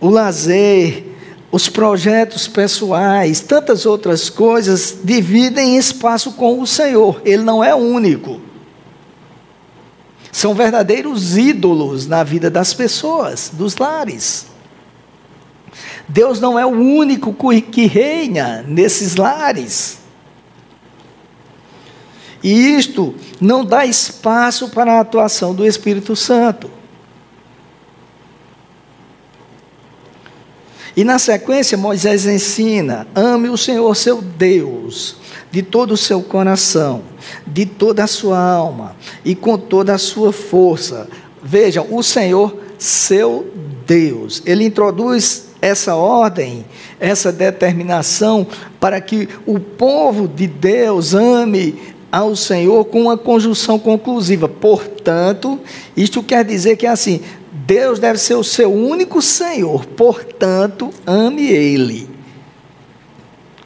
o 0.00 0.08
lazer, 0.08 1.04
os 1.52 1.68
projetos 1.68 2.46
pessoais, 2.46 3.40
tantas 3.40 3.84
outras 3.84 4.30
coisas 4.30 4.96
dividem 5.02 5.76
espaço 5.76 6.32
com 6.32 6.60
o 6.60 6.66
Senhor. 6.66 7.20
Ele 7.24 7.42
não 7.42 7.62
é 7.62 7.74
único. 7.74 8.40
São 10.30 10.54
verdadeiros 10.54 11.36
ídolos 11.36 12.06
na 12.06 12.22
vida 12.22 12.48
das 12.48 12.72
pessoas, 12.72 13.50
dos 13.52 13.76
lares. 13.76 14.46
Deus 16.08 16.40
não 16.40 16.58
é 16.58 16.64
o 16.64 16.70
único 16.70 17.34
que 17.60 17.86
reina 17.86 18.64
nesses 18.66 19.16
lares. 19.16 19.99
E 22.42 22.76
isto 22.76 23.14
não 23.40 23.64
dá 23.64 23.84
espaço 23.84 24.68
para 24.70 24.94
a 24.94 25.00
atuação 25.00 25.54
do 25.54 25.66
Espírito 25.66 26.16
Santo. 26.16 26.70
E 30.96 31.04
na 31.04 31.18
sequência, 31.18 31.78
Moisés 31.78 32.26
ensina: 32.26 33.06
ame 33.14 33.48
o 33.48 33.56
Senhor 33.56 33.94
seu 33.94 34.20
Deus 34.20 35.16
de 35.50 35.62
todo 35.62 35.92
o 35.92 35.96
seu 35.96 36.22
coração, 36.22 37.02
de 37.46 37.66
toda 37.66 38.04
a 38.04 38.06
sua 38.06 38.38
alma 38.38 38.94
e 39.24 39.34
com 39.34 39.58
toda 39.58 39.94
a 39.94 39.98
sua 39.98 40.32
força. 40.32 41.08
Vejam, 41.42 41.86
o 41.90 42.02
Senhor 42.02 42.56
seu 42.78 43.52
Deus. 43.86 44.42
Ele 44.46 44.64
introduz 44.64 45.48
essa 45.60 45.94
ordem, 45.94 46.64
essa 46.98 47.32
determinação 47.32 48.46
para 48.78 49.00
que 49.00 49.28
o 49.44 49.58
povo 49.58 50.26
de 50.28 50.46
Deus 50.46 51.14
ame 51.14 51.94
ao 52.10 52.34
Senhor 52.34 52.84
com 52.86 53.02
uma 53.02 53.16
conjunção 53.16 53.78
conclusiva. 53.78 54.48
Portanto, 54.48 55.60
isto 55.96 56.22
quer 56.22 56.44
dizer 56.44 56.76
que 56.76 56.86
é 56.86 56.90
assim: 56.90 57.20
Deus 57.52 57.98
deve 57.98 58.18
ser 58.18 58.34
o 58.34 58.44
seu 58.44 58.72
único 58.72 59.22
Senhor, 59.22 59.84
portanto, 59.86 60.90
ame 61.06 61.46
Ele. 61.46 62.08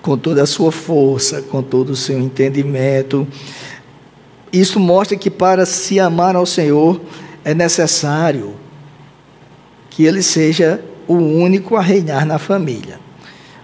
Com 0.02 0.18
toda 0.18 0.42
a 0.42 0.46
sua 0.46 0.70
força, 0.70 1.40
com 1.42 1.62
todo 1.62 1.90
o 1.90 1.96
seu 1.96 2.18
entendimento. 2.18 3.26
Isso 4.52 4.78
mostra 4.78 5.16
que 5.16 5.30
para 5.30 5.64
se 5.64 5.98
amar 5.98 6.36
ao 6.36 6.46
Senhor 6.46 7.00
é 7.44 7.54
necessário 7.54 8.54
que 9.88 10.04
Ele 10.04 10.22
seja 10.22 10.84
o 11.08 11.14
único 11.14 11.76
a 11.76 11.80
reinar 11.80 12.26
na 12.26 12.38
família. 12.38 13.00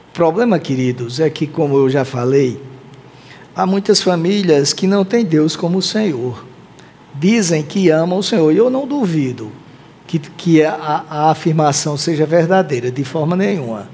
O 0.09 0.13
problema, 0.13 0.59
queridos, 0.59 1.21
é 1.21 1.31
que, 1.31 1.47
como 1.47 1.77
eu 1.77 1.89
já 1.89 2.05
falei, 2.05 2.61
Há 3.55 3.67
muitas 3.67 4.01
famílias 4.01 4.73
que 4.73 4.87
não 4.87 5.05
têm 5.05 5.25
Deus 5.25 5.57
como 5.57 5.83
Senhor. 5.83 6.45
Dizem 7.15 7.63
que 7.63 7.91
amam 7.91 8.19
o 8.19 8.23
Senhor, 8.23 8.53
e 8.53 8.57
eu 8.57 8.71
não 8.71 8.87
duvido 8.87 9.51
que, 10.07 10.19
que 10.19 10.63
a, 10.63 11.05
a 11.09 11.31
afirmação 11.31 11.97
seja 11.97 12.25
verdadeira, 12.27 12.91
de 12.91 13.05
forma 13.05 13.37
nenhuma. 13.37 13.89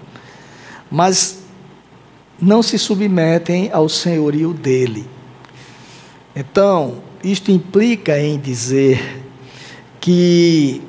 Mas 0.91 1.41
não 2.41 2.63
se 2.63 2.79
submetem 2.79 3.71
ao 3.73 3.89
senhorio 3.89 4.53
dele. 4.53 5.07
Então, 6.35 7.03
isto 7.25 7.51
implica 7.51 8.19
em 8.19 8.39
dizer 8.39 9.23
que 10.01 10.83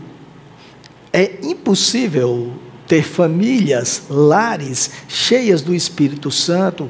é 1.12 1.40
impossível 1.42 2.54
ter 2.86 3.04
famílias, 3.04 4.04
lares 4.10 4.92
cheias 5.08 5.62
do 5.62 5.74
Espírito 5.74 6.30
Santo, 6.30 6.90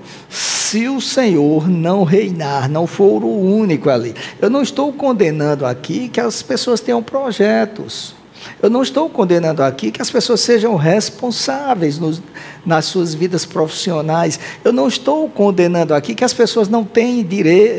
se 0.68 0.90
o 0.90 1.00
Senhor 1.00 1.70
não 1.70 2.04
reinar, 2.04 2.70
não 2.70 2.86
for 2.86 3.24
o 3.24 3.40
único 3.40 3.90
ali. 3.90 4.14
Eu 4.42 4.50
não 4.50 4.62
estou 4.62 4.92
condenando 4.92 5.66
aqui 5.66 6.10
que 6.10 6.20
as 6.20 6.42
pessoas 6.42 6.82
tenham 6.82 7.02
projetos. 7.02 8.14
Eu 8.62 8.70
não 8.70 8.82
estou 8.82 9.10
condenando 9.10 9.64
aqui 9.64 9.92
que 9.92 10.02
as 10.02 10.12
pessoas 10.12 10.42
sejam 10.42 10.76
responsáveis 10.76 11.98
nos, 11.98 12.22
nas 12.66 12.84
suas 12.84 13.14
vidas 13.14 13.46
profissionais. 13.46 14.38
Eu 14.62 14.74
não 14.74 14.90
estou 14.90 15.30
condenando 15.30 15.94
aqui 15.94 16.14
que 16.14 16.26
as 16.26 16.34
pessoas 16.34 16.68
não, 16.68 16.84
têm 16.84 17.26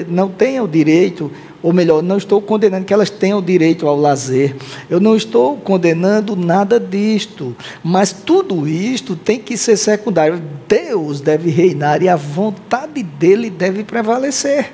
não 0.08 0.30
tenham 0.30 0.66
direito 0.66 1.30
ou 1.62 1.72
melhor, 1.72 2.02
não 2.02 2.16
estou 2.16 2.40
condenando 2.40 2.84
que 2.84 2.92
elas 2.92 3.10
tenham 3.10 3.42
direito 3.42 3.86
ao 3.86 3.96
lazer. 3.96 4.54
Eu 4.88 5.00
não 5.00 5.16
estou 5.16 5.56
condenando 5.56 6.36
nada 6.36 6.78
disto. 6.78 7.56
Mas 7.82 8.12
tudo 8.12 8.68
isto 8.68 9.16
tem 9.16 9.40
que 9.40 9.56
ser 9.56 9.76
secundário. 9.76 10.40
Deus 10.68 11.20
deve 11.20 11.50
reinar 11.50 12.02
e 12.02 12.08
a 12.08 12.14
vontade 12.14 13.02
dele 13.02 13.50
deve 13.50 13.82
prevalecer. 13.82 14.72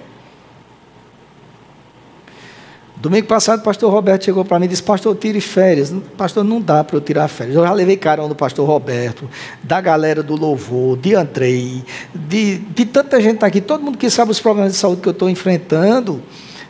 Domingo 2.97 3.27
passado, 3.27 3.61
o 3.61 3.63
pastor 3.63 3.93
Roberto 3.93 4.25
chegou 4.25 4.45
para 4.45 4.59
mim 4.59 4.65
e 4.65 4.69
disse: 4.69 4.83
Pastor, 4.83 5.15
tire 5.17 5.41
férias. 5.41 5.93
Pastor, 6.17 6.43
não 6.43 6.61
dá 6.61 6.83
para 6.83 6.97
eu 6.97 7.01
tirar 7.03 7.29
férias. 7.29 7.57
Eu 7.57 7.63
já 7.63 7.73
levei 7.73 7.99
carão 7.99 8.29
do 8.29 8.35
pastor 8.35 8.67
Roberto, 8.67 9.29
da 9.63 9.79
galera 9.79 10.23
do 10.23 10.35
louvor, 10.35 10.97
de 10.97 11.15
Andrei, 11.15 11.83
de, 12.15 12.57
de 12.57 12.87
tanta 12.87 13.21
gente 13.21 13.45
aqui, 13.45 13.61
todo 13.61 13.83
mundo 13.83 13.99
que 13.99 14.09
sabe 14.09 14.31
os 14.31 14.41
problemas 14.41 14.73
de 14.73 14.79
saúde 14.79 15.03
que 15.03 15.09
eu 15.09 15.13
estou 15.13 15.29
enfrentando 15.29 16.23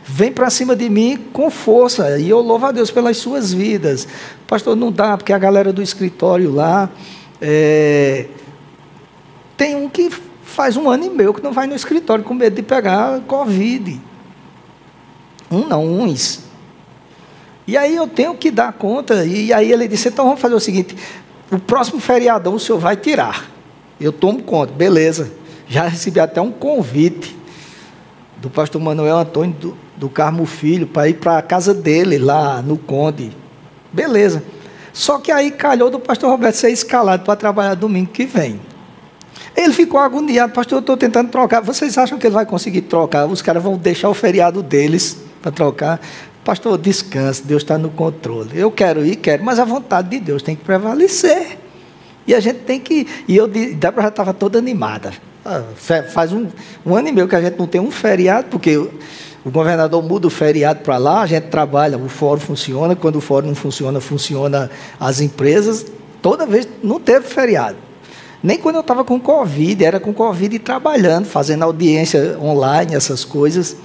vem 0.05 0.31
para 0.31 0.51
cima 0.51 0.77
de 0.77 0.89
mim 0.91 1.17
com 1.33 1.51
força, 1.51 2.19
e 2.19 2.29
eu 2.29 2.41
louvo 2.41 2.67
a 2.67 2.73
Deus 2.73 2.91
pelas 2.91 3.17
suas 3.17 3.53
vidas. 3.53 4.07
Pastor, 4.47 4.77
não 4.77 4.93
dá, 4.93 5.17
porque 5.17 5.33
a 5.33 5.39
galera 5.39 5.73
do 5.73 5.83
escritório 5.83 6.53
lá, 6.53 6.91
é, 7.41 8.27
tem 9.57 9.75
um 9.75 9.89
que 9.89 10.11
faz 10.43 10.77
um 10.77 10.89
ano 10.89 11.07
e 11.07 11.11
meio 11.11 11.33
que 11.33 11.43
não 11.43 11.53
vai 11.53 11.67
no 11.67 11.75
escritório 11.75 12.23
com 12.23 12.35
medo 12.35 12.57
de 12.57 12.63
pegar 12.63 13.21
Covid. 13.23 14.01
Um 15.51 15.67
não, 15.67 15.85
uns. 15.85 16.41
E 17.67 17.77
aí 17.77 17.97
eu 17.97 18.07
tenho 18.07 18.35
que 18.35 18.51
dar 18.51 18.73
conta. 18.73 19.25
E 19.25 19.53
aí 19.53 19.73
ele 19.73 19.89
disse: 19.89 20.09
então 20.09 20.27
vamos 20.27 20.41
fazer 20.41 20.55
o 20.55 20.61
seguinte: 20.61 20.97
o 21.51 21.59
próximo 21.59 22.01
feriadão 22.01 22.55
o 22.55 22.61
senhor 22.61 22.79
vai 22.79 22.97
tirar. 22.97 23.49
Eu 24.01 24.13
tomo 24.13 24.43
conta, 24.43 24.73
beleza. 24.73 25.33
Já 25.67 25.89
recebi 25.89 26.21
até 26.21 26.41
um 26.41 26.51
convite 26.51 27.37
do 28.37 28.51
pastor 28.51 28.81
Manuel 28.81 29.19
Antônio 29.19 29.55
do, 29.55 29.84
do 29.97 30.09
Carmo 30.09 30.47
Filho 30.47 30.87
para 30.87 31.09
ir 31.09 31.15
para 31.15 31.39
a 31.39 31.43
casa 31.43 31.73
dele 31.73 32.19
lá 32.19 32.61
no 32.63 32.77
Conde. 32.77 33.33
Beleza. 33.93 34.43
Só 34.93 35.19
que 35.19 35.33
aí 35.33 35.51
calhou 35.51 35.91
do 35.91 35.99
pastor 35.99 36.31
Roberto 36.31 36.55
ser 36.55 36.71
escalado 36.71 37.25
para 37.25 37.37
trabalhar 37.37 37.75
domingo 37.75 38.11
que 38.11 38.25
vem. 38.25 38.61
Ele 39.57 39.73
ficou 39.73 40.01
agoniado, 40.01 40.53
pastor, 40.53 40.79
eu 40.79 40.81
estou 40.81 40.97
tentando 40.97 41.31
trocar. 41.31 41.61
Vocês 41.61 41.97
acham 41.97 42.19
que 42.19 42.27
ele 42.27 42.35
vai 42.35 42.47
conseguir 42.47 42.83
trocar? 42.83 43.27
Os 43.27 43.41
caras 43.41 43.63
vão 43.63 43.77
deixar 43.77 44.09
o 44.09 44.15
feriado 44.15 44.63
deles 44.63 45.17
para 45.41 45.53
trocar. 45.53 46.01
Pastor, 46.45 46.77
descanse, 46.77 47.43
Deus 47.43 47.63
está 47.63 47.79
no 47.79 47.91
controle. 47.91 48.51
Eu 48.55 48.71
quero 48.71 49.05
ir, 49.05 49.17
quero, 49.17 49.45
mas 49.45 49.59
a 49.59 49.65
vontade 49.65 50.11
de 50.11 50.21
Deus 50.21 50.43
tem 50.43 50.55
que 50.55 50.65
prevalecer. 50.65 51.59
E 52.27 52.35
a 52.35 52.41
gente 52.41 52.61
tem 52.61 52.81
que. 52.81 53.07
E 53.29 53.37
eu, 53.37 53.47
Débora 53.47 54.03
já 54.03 54.09
estava 54.09 54.35
toda 54.35 54.59
animada. 54.59 55.13
Ah, 55.45 55.63
faz 56.11 56.33
um, 56.33 56.47
um 56.87 56.97
ano 56.97 57.09
e 57.09 57.13
meio 57.13 57.29
que 57.29 57.37
a 57.37 57.41
gente 57.41 57.59
não 57.59 57.67
tem 57.67 57.81
um 57.81 57.91
feriado, 57.91 58.49
porque 58.51 58.77
o 58.77 59.51
governador 59.51 60.03
muda 60.03 60.27
o 60.27 60.31
feriado 60.31 60.81
para 60.81 60.97
lá, 60.97 61.21
a 61.21 61.27
gente 61.27 61.49
trabalha, 61.49 61.99
o 61.99 62.09
fórum 62.09 62.41
funciona, 62.41 62.97
quando 62.97 63.17
o 63.17 63.21
fórum 63.21 63.49
não 63.49 63.55
funciona, 63.55 64.01
funciona 64.01 64.71
as 64.99 65.21
empresas. 65.21 65.85
Toda 66.23 66.47
vez 66.47 66.67
não 66.83 66.99
teve 66.99 67.27
feriado. 67.27 67.77
Nem 68.43 68.59
quando 68.59 68.77
eu 68.77 68.81
estava 68.81 69.05
com 69.05 69.21
Covid, 69.21 69.85
era 69.85 70.01
com 70.01 70.15
Covid 70.15 70.57
e 70.57 70.59
trabalhando, 70.59 71.27
fazendo 71.27 71.63
audiência 71.63 72.39
online, 72.41 72.95
essas 72.95 73.25
coisas. 73.25 73.77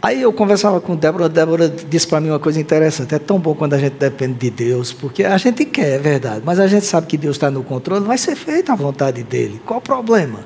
Aí 0.00 0.22
eu 0.22 0.32
conversava 0.32 0.80
com 0.80 0.94
Débora, 0.94 1.28
Débora 1.28 1.68
disse 1.68 2.06
para 2.06 2.20
mim 2.20 2.28
uma 2.28 2.38
coisa 2.38 2.60
interessante. 2.60 3.14
É 3.14 3.18
tão 3.18 3.38
bom 3.38 3.54
quando 3.54 3.74
a 3.74 3.78
gente 3.78 3.94
depende 3.94 4.34
de 4.34 4.50
Deus, 4.50 4.92
porque 4.92 5.24
a 5.24 5.36
gente 5.36 5.64
quer, 5.64 5.96
é 5.96 5.98
verdade, 5.98 6.42
mas 6.44 6.60
a 6.60 6.68
gente 6.68 6.86
sabe 6.86 7.08
que 7.08 7.16
Deus 7.16 7.34
está 7.34 7.50
no 7.50 7.64
controle, 7.64 8.04
vai 8.04 8.16
ser 8.16 8.36
feita 8.36 8.72
a 8.72 8.76
vontade 8.76 9.24
dele. 9.24 9.60
Qual 9.66 9.80
o 9.80 9.82
problema? 9.82 10.44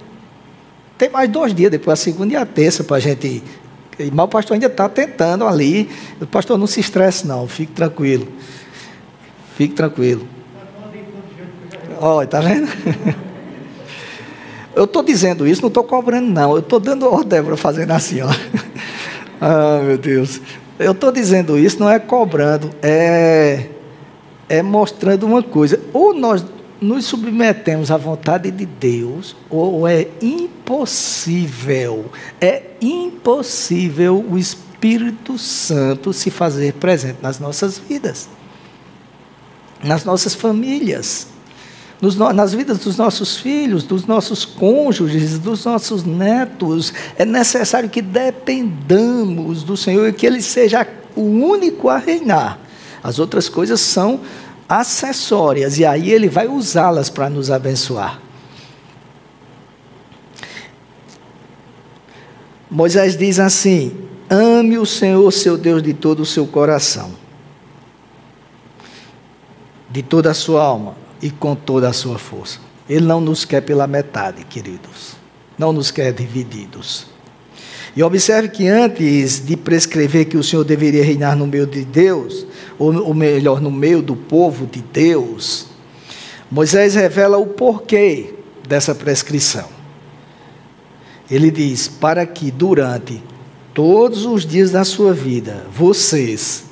Tem 0.96 1.10
mais 1.10 1.28
dois 1.28 1.54
dias, 1.54 1.70
depois 1.70 2.00
a 2.00 2.02
segunda 2.02 2.32
e 2.32 2.36
a 2.36 2.46
terça, 2.46 2.82
para 2.82 2.96
a 2.96 3.00
gente. 3.00 3.42
Mas 4.12 4.24
o 4.24 4.28
pastor 4.28 4.54
ainda 4.54 4.66
está 4.66 4.88
tentando 4.88 5.46
ali. 5.46 5.90
O 6.20 6.26
pastor 6.26 6.56
não 6.56 6.66
se 6.66 6.80
estresse, 6.80 7.26
não, 7.26 7.46
fique 7.46 7.72
tranquilo. 7.72 8.26
Fique 9.56 9.74
tranquilo. 9.74 10.26
Olha, 12.00 12.24
está 12.24 12.40
vendo? 12.40 12.68
Eu 14.74 14.84
estou 14.84 15.02
dizendo 15.02 15.46
isso, 15.46 15.60
não 15.60 15.68
estou 15.68 15.84
cobrando, 15.84 16.30
não. 16.30 16.52
Eu 16.52 16.60
estou 16.60 16.80
dando 16.80 17.06
ordem, 17.06 17.28
Débora, 17.28 17.56
fazendo 17.58 17.90
assim, 17.90 18.22
ó. 18.22 18.28
Ah, 19.44 19.80
meu 19.82 19.98
Deus. 19.98 20.40
Eu 20.78 20.92
estou 20.92 21.10
dizendo 21.10 21.58
isso, 21.58 21.80
não 21.80 21.90
é 21.90 21.98
cobrando, 21.98 22.70
é, 22.80 23.66
é 24.48 24.62
mostrando 24.62 25.26
uma 25.26 25.42
coisa. 25.42 25.80
Ou 25.92 26.14
nós 26.14 26.44
nos 26.80 27.06
submetemos 27.06 27.90
à 27.90 27.96
vontade 27.96 28.52
de 28.52 28.64
Deus, 28.64 29.34
ou 29.50 29.88
é 29.88 30.06
impossível, 30.20 32.04
é 32.40 32.62
impossível 32.80 34.24
o 34.30 34.38
Espírito 34.38 35.36
Santo 35.36 36.12
se 36.12 36.30
fazer 36.30 36.74
presente 36.74 37.18
nas 37.20 37.40
nossas 37.40 37.78
vidas, 37.78 38.28
nas 39.82 40.04
nossas 40.04 40.36
famílias 40.36 41.31
nos, 42.02 42.16
nas 42.16 42.52
vidas 42.52 42.78
dos 42.78 42.96
nossos 42.96 43.36
filhos, 43.36 43.84
dos 43.84 44.06
nossos 44.06 44.44
cônjuges, 44.44 45.38
dos 45.38 45.64
nossos 45.64 46.02
netos. 46.02 46.92
É 47.16 47.24
necessário 47.24 47.88
que 47.88 48.02
dependamos 48.02 49.62
do 49.62 49.76
Senhor 49.76 50.08
e 50.08 50.12
que 50.12 50.26
Ele 50.26 50.42
seja 50.42 50.84
o 51.14 51.20
único 51.20 51.88
a 51.88 51.98
reinar. 51.98 52.58
As 53.04 53.20
outras 53.20 53.48
coisas 53.48 53.80
são 53.80 54.20
acessórias 54.68 55.78
e 55.78 55.86
aí 55.86 56.10
Ele 56.10 56.28
vai 56.28 56.48
usá-las 56.48 57.08
para 57.08 57.30
nos 57.30 57.52
abençoar. 57.52 58.20
Moisés 62.68 63.16
diz 63.16 63.38
assim: 63.38 63.96
ame 64.28 64.76
o 64.76 64.84
Senhor, 64.84 65.30
seu 65.30 65.56
Deus, 65.56 65.80
de 65.80 65.94
todo 65.94 66.20
o 66.20 66.26
seu 66.26 66.48
coração, 66.48 67.12
de 69.88 70.02
toda 70.02 70.32
a 70.32 70.34
sua 70.34 70.64
alma 70.64 71.01
e 71.22 71.30
com 71.30 71.54
toda 71.54 71.88
a 71.88 71.92
sua 71.92 72.18
força. 72.18 72.58
Ele 72.88 73.06
não 73.06 73.20
nos 73.20 73.44
quer 73.44 73.62
pela 73.62 73.86
metade, 73.86 74.44
queridos. 74.44 75.14
Não 75.56 75.72
nos 75.72 75.90
quer 75.90 76.12
divididos. 76.12 77.06
E 77.94 78.02
observe 78.02 78.48
que 78.48 78.66
antes 78.66 79.44
de 79.44 79.56
prescrever 79.56 80.24
que 80.24 80.36
o 80.36 80.42
Senhor 80.42 80.64
deveria 80.64 81.04
reinar 81.04 81.36
no 81.36 81.46
meio 81.46 81.66
de 81.66 81.84
Deus, 81.84 82.46
ou, 82.78 83.14
melhor, 83.14 83.60
no 83.60 83.70
meio 83.70 84.02
do 84.02 84.16
povo 84.16 84.66
de 84.66 84.80
Deus, 84.80 85.66
Moisés 86.50 86.94
revela 86.94 87.38
o 87.38 87.46
porquê 87.46 88.34
dessa 88.66 88.94
prescrição. 88.94 89.68
Ele 91.30 91.50
diz: 91.50 91.86
para 91.86 92.26
que 92.26 92.50
durante 92.50 93.22
todos 93.72 94.24
os 94.26 94.44
dias 94.44 94.70
da 94.70 94.84
sua 94.84 95.12
vida, 95.12 95.66
vocês, 95.72 96.64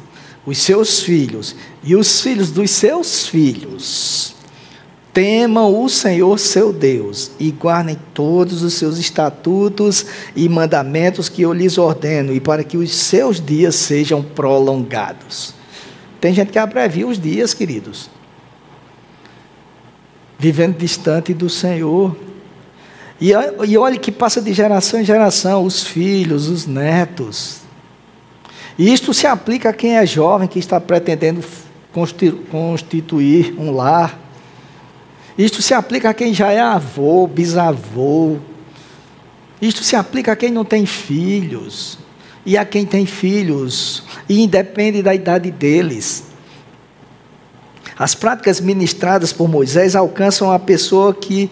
os 0.44 0.58
seus 0.58 1.00
filhos 1.00 1.54
e 1.82 1.94
os 1.94 2.20
filhos 2.20 2.50
dos 2.50 2.70
seus 2.70 3.26
filhos, 3.26 4.34
Temam 5.12 5.83
o 5.83 5.88
Senhor 5.88 6.38
seu 6.38 6.73
Deus 6.73 7.33
e 7.40 7.51
guardem 7.51 7.99
todos 8.14 8.62
os 8.62 8.75
seus 8.75 8.96
estatutos 8.96 10.07
e 10.37 10.49
mandamentos 10.49 11.29
que 11.29 11.42
eu 11.42 11.53
lhes 11.53 11.79
ordeno, 11.79 12.33
e 12.33 12.38
para 12.38 12.62
que 12.62 12.77
os 12.77 12.94
seus 12.94 13.44
dias 13.44 13.75
sejam 13.75 14.23
prolongados. 14.23 15.53
Tem 16.20 16.33
gente 16.33 16.53
que 16.53 16.59
abrevia 16.59 17.09
os 17.09 17.18
dias, 17.18 17.53
queridos, 17.53 18.09
vivendo 20.38 20.77
distante 20.77 21.35
do 21.35 21.49
Senhor. 21.49 22.16
E, 23.20 23.33
e 23.66 23.77
olhe 23.77 23.99
que 23.99 24.12
passa 24.12 24.40
de 24.40 24.53
geração 24.53 25.01
em 25.01 25.05
geração, 25.05 25.64
os 25.64 25.83
filhos, 25.83 26.49
os 26.49 26.66
netos. 26.66 27.62
E 28.79 28.92
isto 28.92 29.12
se 29.12 29.27
aplica 29.27 29.70
a 29.70 29.73
quem 29.73 29.96
é 29.96 30.07
jovem, 30.07 30.46
que 30.46 30.59
está 30.59 30.81
pretendendo 30.81 31.42
constituir 32.51 33.55
um 33.59 33.73
lar 33.73 34.29
isto 35.44 35.62
se 35.62 35.72
aplica 35.72 36.11
a 36.11 36.14
quem 36.14 36.35
já 36.35 36.50
é 36.53 36.61
avô, 36.61 37.26
bisavô. 37.26 38.37
Isto 39.61 39.83
se 39.83 39.96
aplica 39.96 40.33
a 40.33 40.37
quem 40.37 40.50
não 40.50 40.64
tem 40.64 40.87
filhos 40.87 41.98
e 42.44 42.57
a 42.57 42.64
quem 42.64 42.87
tem 42.87 43.05
filhos, 43.07 44.03
e 44.29 44.42
independe 44.42 45.03
da 45.03 45.14
idade 45.14 45.50
deles. 45.50 46.24
As 47.98 48.14
práticas 48.14 48.61
ministradas 48.61 49.33
por 49.33 49.46
Moisés 49.46 49.94
alcançam 49.94 50.50
a 50.50 50.59
pessoa 50.59 51.12
que, 51.12 51.50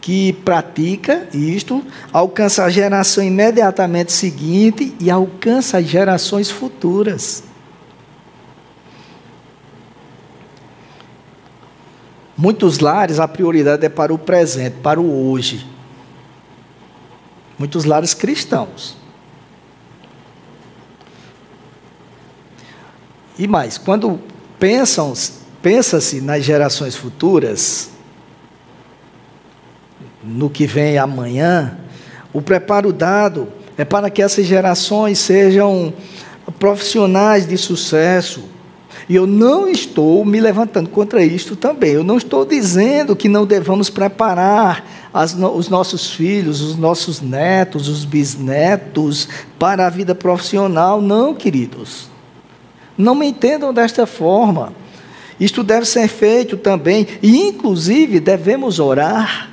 que 0.00 0.32
pratica 0.44 1.28
isto, 1.32 1.84
alcança 2.12 2.64
a 2.64 2.68
geração 2.68 3.22
imediatamente 3.22 4.12
seguinte 4.12 4.92
e 4.98 5.08
alcança 5.08 5.78
as 5.78 5.86
gerações 5.86 6.50
futuras. 6.50 7.44
Muitos 12.36 12.80
lares 12.80 13.20
a 13.20 13.28
prioridade 13.28 13.86
é 13.86 13.88
para 13.88 14.12
o 14.12 14.18
presente, 14.18 14.76
para 14.82 15.00
o 15.00 15.30
hoje. 15.30 15.66
Muitos 17.58 17.84
lares 17.84 18.12
cristãos. 18.12 18.96
E 23.38 23.46
mais, 23.46 23.78
quando 23.78 24.20
pensam, 24.58 25.12
pensa-se 25.62 26.20
nas 26.20 26.44
gerações 26.44 26.96
futuras, 26.96 27.90
no 30.22 30.48
que 30.48 30.66
vem 30.66 30.98
amanhã, 30.98 31.78
o 32.32 32.40
preparo 32.40 32.92
dado 32.92 33.48
é 33.76 33.84
para 33.84 34.10
que 34.10 34.22
essas 34.22 34.46
gerações 34.46 35.18
sejam 35.18 35.92
profissionais 36.58 37.46
de 37.46 37.56
sucesso, 37.56 38.44
e 39.08 39.14
eu 39.14 39.26
não 39.26 39.68
estou 39.68 40.24
me 40.24 40.40
levantando 40.40 40.88
contra 40.88 41.22
isto 41.24 41.54
também. 41.54 41.92
Eu 41.92 42.04
não 42.04 42.16
estou 42.16 42.44
dizendo 42.44 43.14
que 43.14 43.28
não 43.28 43.44
devamos 43.44 43.90
preparar 43.90 45.08
as, 45.12 45.34
os 45.34 45.68
nossos 45.68 46.10
filhos, 46.10 46.60
os 46.60 46.76
nossos 46.76 47.20
netos, 47.20 47.88
os 47.88 48.04
bisnetos 48.04 49.28
para 49.58 49.86
a 49.86 49.90
vida 49.90 50.14
profissional. 50.14 51.02
Não, 51.02 51.34
queridos. 51.34 52.08
Não 52.96 53.14
me 53.14 53.26
entendam 53.26 53.74
desta 53.74 54.06
forma. 54.06 54.72
Isto 55.38 55.62
deve 55.62 55.84
ser 55.84 56.08
feito 56.08 56.56
também, 56.56 57.06
e 57.20 57.48
inclusive 57.48 58.20
devemos 58.20 58.78
orar 58.78 59.50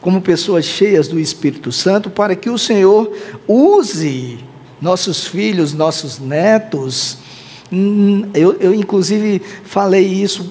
como 0.00 0.20
pessoas 0.20 0.66
cheias 0.66 1.08
do 1.08 1.18
Espírito 1.18 1.72
Santo 1.72 2.10
para 2.10 2.36
que 2.36 2.50
o 2.50 2.58
Senhor 2.58 3.10
use 3.48 4.38
nossos 4.80 5.26
filhos, 5.26 5.72
nossos 5.72 6.18
netos, 6.18 7.16
eu, 8.34 8.54
eu, 8.60 8.74
inclusive, 8.74 9.40
falei 9.64 10.06
isso 10.06 10.50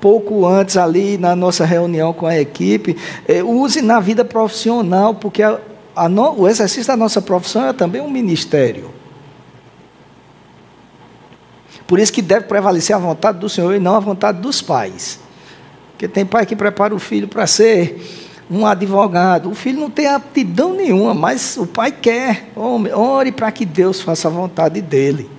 pouco 0.00 0.46
antes 0.46 0.76
ali 0.76 1.18
na 1.18 1.34
nossa 1.34 1.64
reunião 1.64 2.12
com 2.12 2.26
a 2.26 2.38
equipe. 2.38 2.96
É, 3.26 3.42
use 3.42 3.82
na 3.82 4.00
vida 4.00 4.24
profissional, 4.24 5.14
porque 5.14 5.42
a, 5.42 5.58
a 5.94 6.08
no, 6.08 6.40
o 6.40 6.48
exercício 6.48 6.86
da 6.86 6.96
nossa 6.96 7.20
profissão 7.20 7.66
é 7.66 7.72
também 7.72 8.00
um 8.00 8.10
ministério. 8.10 8.90
Por 11.86 11.98
isso 11.98 12.12
que 12.12 12.22
deve 12.22 12.46
prevalecer 12.46 12.94
a 12.94 12.98
vontade 12.98 13.38
do 13.38 13.48
Senhor 13.48 13.74
e 13.74 13.78
não 13.78 13.96
a 13.96 14.00
vontade 14.00 14.40
dos 14.40 14.60
pais. 14.60 15.20
Porque 15.92 16.06
tem 16.06 16.24
pai 16.24 16.46
que 16.46 16.54
prepara 16.54 16.94
o 16.94 16.98
filho 16.98 17.26
para 17.26 17.46
ser 17.46 18.00
um 18.50 18.66
advogado. 18.66 19.50
O 19.50 19.54
filho 19.54 19.80
não 19.80 19.90
tem 19.90 20.06
aptidão 20.06 20.74
nenhuma, 20.74 21.14
mas 21.14 21.56
o 21.56 21.66
pai 21.66 21.90
quer. 21.90 22.50
Ore 22.54 23.32
para 23.32 23.50
que 23.50 23.64
Deus 23.64 24.00
faça 24.00 24.28
a 24.28 24.30
vontade 24.30 24.80
dele. 24.80 25.37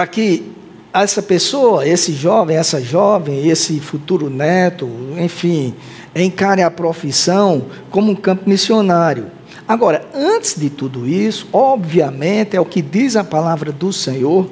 Para 0.00 0.06
que 0.06 0.50
essa 0.94 1.20
pessoa, 1.20 1.86
esse 1.86 2.14
jovem, 2.14 2.56
essa 2.56 2.80
jovem, 2.80 3.46
esse 3.46 3.78
futuro 3.80 4.30
neto, 4.30 4.88
enfim, 5.18 5.74
encare 6.16 6.62
a 6.62 6.70
profissão 6.70 7.66
como 7.90 8.10
um 8.10 8.14
campo 8.14 8.48
missionário. 8.48 9.26
Agora, 9.68 10.08
antes 10.14 10.58
de 10.58 10.70
tudo 10.70 11.06
isso, 11.06 11.46
obviamente, 11.52 12.56
é 12.56 12.60
o 12.62 12.64
que 12.64 12.80
diz 12.80 13.14
a 13.14 13.22
palavra 13.22 13.70
do 13.70 13.92
Senhor, 13.92 14.48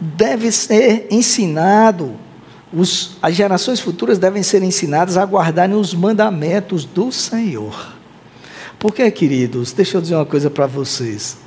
deve 0.00 0.50
ser 0.50 1.08
ensinado, 1.10 2.12
os, 2.72 3.18
as 3.20 3.34
gerações 3.34 3.80
futuras 3.80 4.18
devem 4.18 4.42
ser 4.42 4.62
ensinadas 4.62 5.18
a 5.18 5.26
guardarem 5.26 5.76
os 5.76 5.92
mandamentos 5.92 6.86
do 6.86 7.12
Senhor. 7.12 7.94
Porque, 8.78 9.10
queridos, 9.10 9.74
deixa 9.74 9.98
eu 9.98 10.00
dizer 10.00 10.14
uma 10.14 10.24
coisa 10.24 10.48
para 10.48 10.66
vocês. 10.66 11.44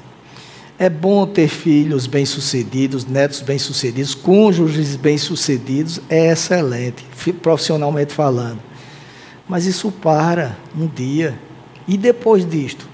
É 0.82 0.90
bom 0.90 1.28
ter 1.28 1.50
filhos 1.50 2.08
bem-sucedidos, 2.08 3.06
netos 3.06 3.42
bem-sucedidos, 3.42 4.16
cônjuges 4.16 4.96
bem-sucedidos, 4.96 6.00
é 6.08 6.32
excelente, 6.32 7.06
profissionalmente 7.42 8.14
falando. 8.14 8.62
Mas 9.46 9.66
isso 9.66 9.92
para 9.92 10.58
um 10.74 10.88
dia. 10.88 11.38
E 11.86 11.98
depois 11.98 12.50
disto? 12.50 12.88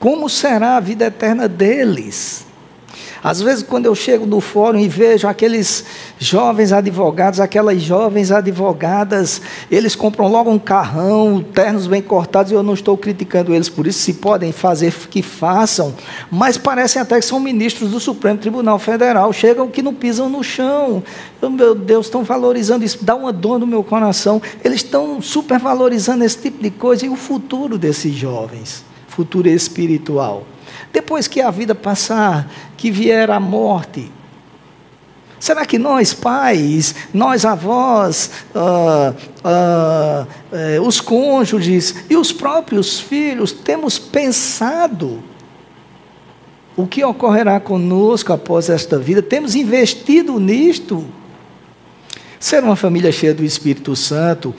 Como 0.00 0.28
será 0.28 0.76
a 0.76 0.80
vida 0.80 1.04
eterna 1.04 1.46
deles? 1.46 2.46
Às 3.22 3.40
vezes, 3.40 3.62
quando 3.62 3.86
eu 3.86 3.94
chego 3.94 4.26
no 4.26 4.40
fórum 4.40 4.78
e 4.78 4.88
vejo 4.88 5.28
aqueles 5.28 5.84
jovens 6.18 6.72
advogados, 6.72 7.38
aquelas 7.38 7.80
jovens 7.80 8.32
advogadas, 8.32 9.40
eles 9.70 9.94
compram 9.94 10.26
logo 10.26 10.50
um 10.50 10.58
carrão, 10.58 11.44
ternos 11.54 11.86
bem 11.86 12.02
cortados, 12.02 12.50
e 12.50 12.54
eu 12.54 12.62
não 12.62 12.74
estou 12.74 12.98
criticando 12.98 13.54
eles 13.54 13.68
por 13.68 13.86
isso, 13.86 14.00
se 14.00 14.14
podem 14.14 14.50
fazer, 14.50 14.92
que 15.08 15.22
façam, 15.22 15.94
mas 16.30 16.58
parecem 16.58 17.00
até 17.00 17.18
que 17.20 17.24
são 17.24 17.38
ministros 17.38 17.90
do 17.92 18.00
Supremo 18.00 18.38
Tribunal 18.38 18.78
Federal, 18.78 19.32
chegam 19.32 19.68
que 19.68 19.82
não 19.82 19.94
pisam 19.94 20.28
no 20.28 20.42
chão. 20.42 21.02
Meu 21.40 21.74
Deus, 21.74 22.06
estão 22.06 22.24
valorizando 22.24 22.84
isso, 22.84 23.04
dá 23.04 23.14
uma 23.14 23.32
dor 23.32 23.58
no 23.58 23.66
meu 23.66 23.84
coração. 23.84 24.42
Eles 24.64 24.78
estão 24.78 25.20
supervalorizando 25.22 26.24
esse 26.24 26.38
tipo 26.38 26.62
de 26.62 26.70
coisa 26.70 27.06
e 27.06 27.08
o 27.08 27.16
futuro 27.16 27.78
desses 27.78 28.12
jovens 28.14 28.84
futuro 29.12 29.48
espiritual. 29.48 30.44
Depois 30.92 31.26
que 31.26 31.40
a 31.40 31.50
vida 31.50 31.74
passar, 31.74 32.50
que 32.76 32.90
vier 32.90 33.30
a 33.30 33.40
morte, 33.40 34.10
Será 35.42 35.66
que 35.66 35.76
nós, 35.76 36.14
pais, 36.14 36.94
nós, 37.12 37.44
avós, 37.44 38.30
uh, 38.54 39.12
uh, 39.44 40.78
uh, 40.78 40.86
os 40.86 41.00
cônjuges 41.00 41.96
e 42.08 42.16
os 42.16 42.30
próprios 42.30 43.00
filhos, 43.00 43.50
temos 43.50 43.98
pensado 43.98 45.20
o 46.76 46.86
que 46.86 47.02
ocorrerá 47.02 47.58
conosco 47.58 48.32
após 48.32 48.68
esta 48.68 49.00
vida? 49.00 49.20
Temos 49.20 49.56
investido 49.56 50.38
nisto? 50.38 51.04
Ser 52.38 52.62
uma 52.62 52.76
família 52.76 53.10
cheia 53.10 53.34
do 53.34 53.44
Espírito 53.44 53.96
Santo 53.96 54.54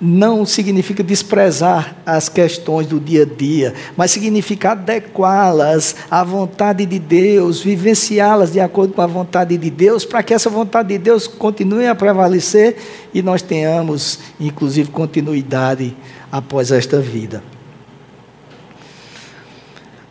não 0.00 0.46
significa 0.46 1.02
desprezar 1.02 1.96
as 2.06 2.28
questões 2.28 2.86
do 2.86 3.00
dia 3.00 3.22
a 3.22 3.26
dia, 3.26 3.74
mas 3.96 4.12
significa 4.12 4.70
adequá-las 4.72 5.96
à 6.08 6.22
vontade 6.22 6.86
de 6.86 6.98
Deus, 6.98 7.60
vivenciá-las 7.60 8.52
de 8.52 8.60
acordo 8.60 8.94
com 8.94 9.02
a 9.02 9.06
vontade 9.06 9.58
de 9.58 9.70
Deus, 9.70 10.04
para 10.04 10.22
que 10.22 10.32
essa 10.32 10.48
vontade 10.48 10.88
de 10.88 10.98
Deus 10.98 11.26
continue 11.26 11.86
a 11.86 11.94
prevalecer 11.94 12.76
e 13.12 13.22
nós 13.22 13.42
tenhamos, 13.42 14.20
inclusive, 14.38 14.88
continuidade 14.90 15.96
após 16.30 16.70
esta 16.70 17.00
vida. 17.00 17.42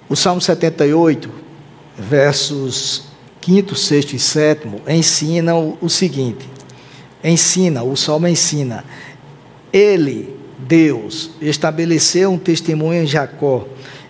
O 0.09 0.15
Salmo 0.15 0.41
78, 0.41 1.29
versos 1.97 3.03
5, 3.45 3.75
6 3.75 4.13
e 4.13 4.19
7 4.19 4.67
ensinam 4.89 5.77
o 5.79 5.89
seguinte: 5.89 6.49
ensina, 7.23 7.83
o 7.83 7.95
Salmo 7.95 8.27
ensina 8.27 8.83
ele, 9.71 10.35
Deus, 10.59 11.31
estabeleceu 11.41 12.31
um 12.31 12.37
testemunho 12.37 13.03
em 13.03 13.07
Jacó 13.07 13.67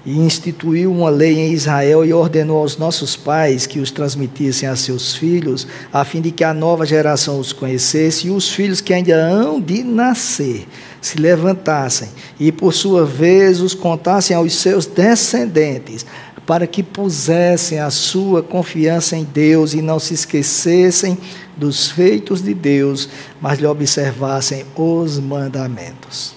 e 0.07 0.17
instituiu 0.17 0.89
uma 0.89 1.09
lei 1.09 1.37
em 1.37 1.51
Israel 1.51 2.05
e 2.05 2.13
ordenou 2.13 2.59
aos 2.59 2.77
nossos 2.77 3.17
pais 3.17 3.65
que 3.65 3.77
os 3.77 3.91
transmitissem 3.91 4.69
a 4.69 4.73
seus 4.73 5.13
filhos, 5.13 5.67
a 5.91 6.05
fim 6.05 6.21
de 6.21 6.31
que 6.31 6.45
a 6.45 6.53
nova 6.53 6.85
geração 6.85 7.37
os 7.37 7.51
conhecesse 7.51 8.27
e 8.27 8.29
os 8.29 8.49
filhos 8.49 8.79
que 8.79 8.93
ainda 8.93 9.15
hão 9.15 9.59
de 9.59 9.83
nascer 9.83 10.65
se 11.01 11.17
levantassem 11.17 12.07
e, 12.39 12.53
por 12.53 12.73
sua 12.73 13.05
vez, 13.05 13.59
os 13.59 13.73
contassem 13.73 14.33
aos 14.33 14.53
seus 14.55 14.85
descendentes, 14.85 16.05
para 16.45 16.65
que 16.65 16.81
pusessem 16.81 17.77
a 17.77 17.89
sua 17.89 18.41
confiança 18.41 19.17
em 19.17 19.25
Deus 19.25 19.73
e 19.73 19.81
não 19.81 19.99
se 19.99 20.13
esquecessem 20.13 21.17
dos 21.57 21.89
feitos 21.89 22.41
de 22.41 22.53
Deus, 22.53 23.09
mas 23.41 23.59
lhe 23.59 23.65
observassem 23.65 24.65
os 24.75 25.19
mandamentos. 25.19 26.35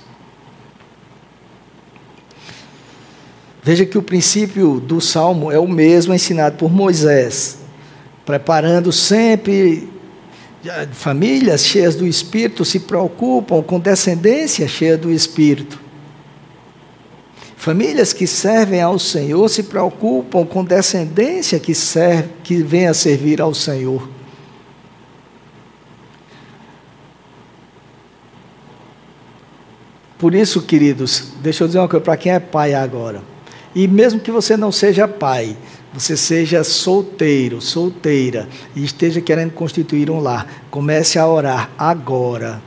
Veja 3.62 3.84
que 3.84 3.98
o 3.98 4.02
princípio 4.02 4.80
do 4.80 5.00
salmo 5.00 5.52
é 5.52 5.58
o 5.58 5.68
mesmo 5.68 6.14
ensinado 6.14 6.56
por 6.56 6.72
Moisés, 6.72 7.58
preparando 8.24 8.90
sempre 8.90 9.88
famílias 10.92 11.64
cheias 11.64 11.94
do 11.94 12.06
Espírito, 12.06 12.64
se 12.64 12.80
preocupam 12.80 13.62
com 13.62 13.78
descendência 13.78 14.66
cheia 14.66 14.96
do 14.96 15.10
Espírito. 15.10 15.78
Famílias 17.56 18.14
que 18.14 18.26
servem 18.26 18.80
ao 18.80 18.98
Senhor 18.98 19.46
se 19.50 19.64
preocupam 19.64 20.46
com 20.46 20.64
descendência 20.64 21.60
que, 21.60 21.74
serve, 21.74 22.30
que 22.42 22.62
vem 22.62 22.86
a 22.86 22.94
servir 22.94 23.40
ao 23.40 23.52
Senhor. 23.52 24.08
Por 30.20 30.34
isso, 30.34 30.60
queridos, 30.60 31.32
deixa 31.40 31.64
eu 31.64 31.66
dizer 31.66 31.78
uma 31.78 31.88
coisa 31.88 32.04
para 32.04 32.16
quem 32.16 32.30
é 32.30 32.38
pai 32.38 32.74
agora. 32.74 33.22
E 33.74 33.88
mesmo 33.88 34.20
que 34.20 34.30
você 34.30 34.54
não 34.54 34.70
seja 34.70 35.08
pai, 35.08 35.56
você 35.94 36.14
seja 36.14 36.62
solteiro, 36.62 37.58
solteira, 37.62 38.46
e 38.76 38.84
esteja 38.84 39.22
querendo 39.22 39.52
constituir 39.52 40.10
um 40.10 40.20
lar, 40.20 40.66
comece 40.70 41.18
a 41.18 41.26
orar 41.26 41.70
agora 41.78 42.62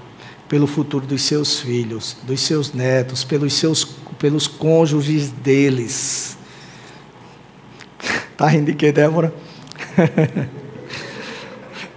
pelo 0.50 0.66
futuro 0.66 1.06
dos 1.06 1.22
seus 1.22 1.60
filhos, 1.60 2.18
dos 2.24 2.42
seus 2.42 2.74
netos, 2.74 3.24
pelos 3.24 3.54
seus 3.54 3.86
pelos 4.18 4.48
cônjuges 4.48 5.30
deles. 5.30 6.38
Tá 8.36 8.48
rindo 8.48 8.66
de 8.66 8.74
que, 8.74 8.92
Débora? 8.92 9.32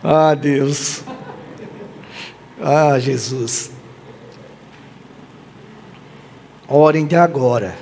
ah, 0.04 0.34
Deus. 0.34 1.02
Ah, 2.60 2.98
Jesus. 2.98 3.70
Orem 6.68 7.06
de 7.06 7.14
agora. 7.14 7.76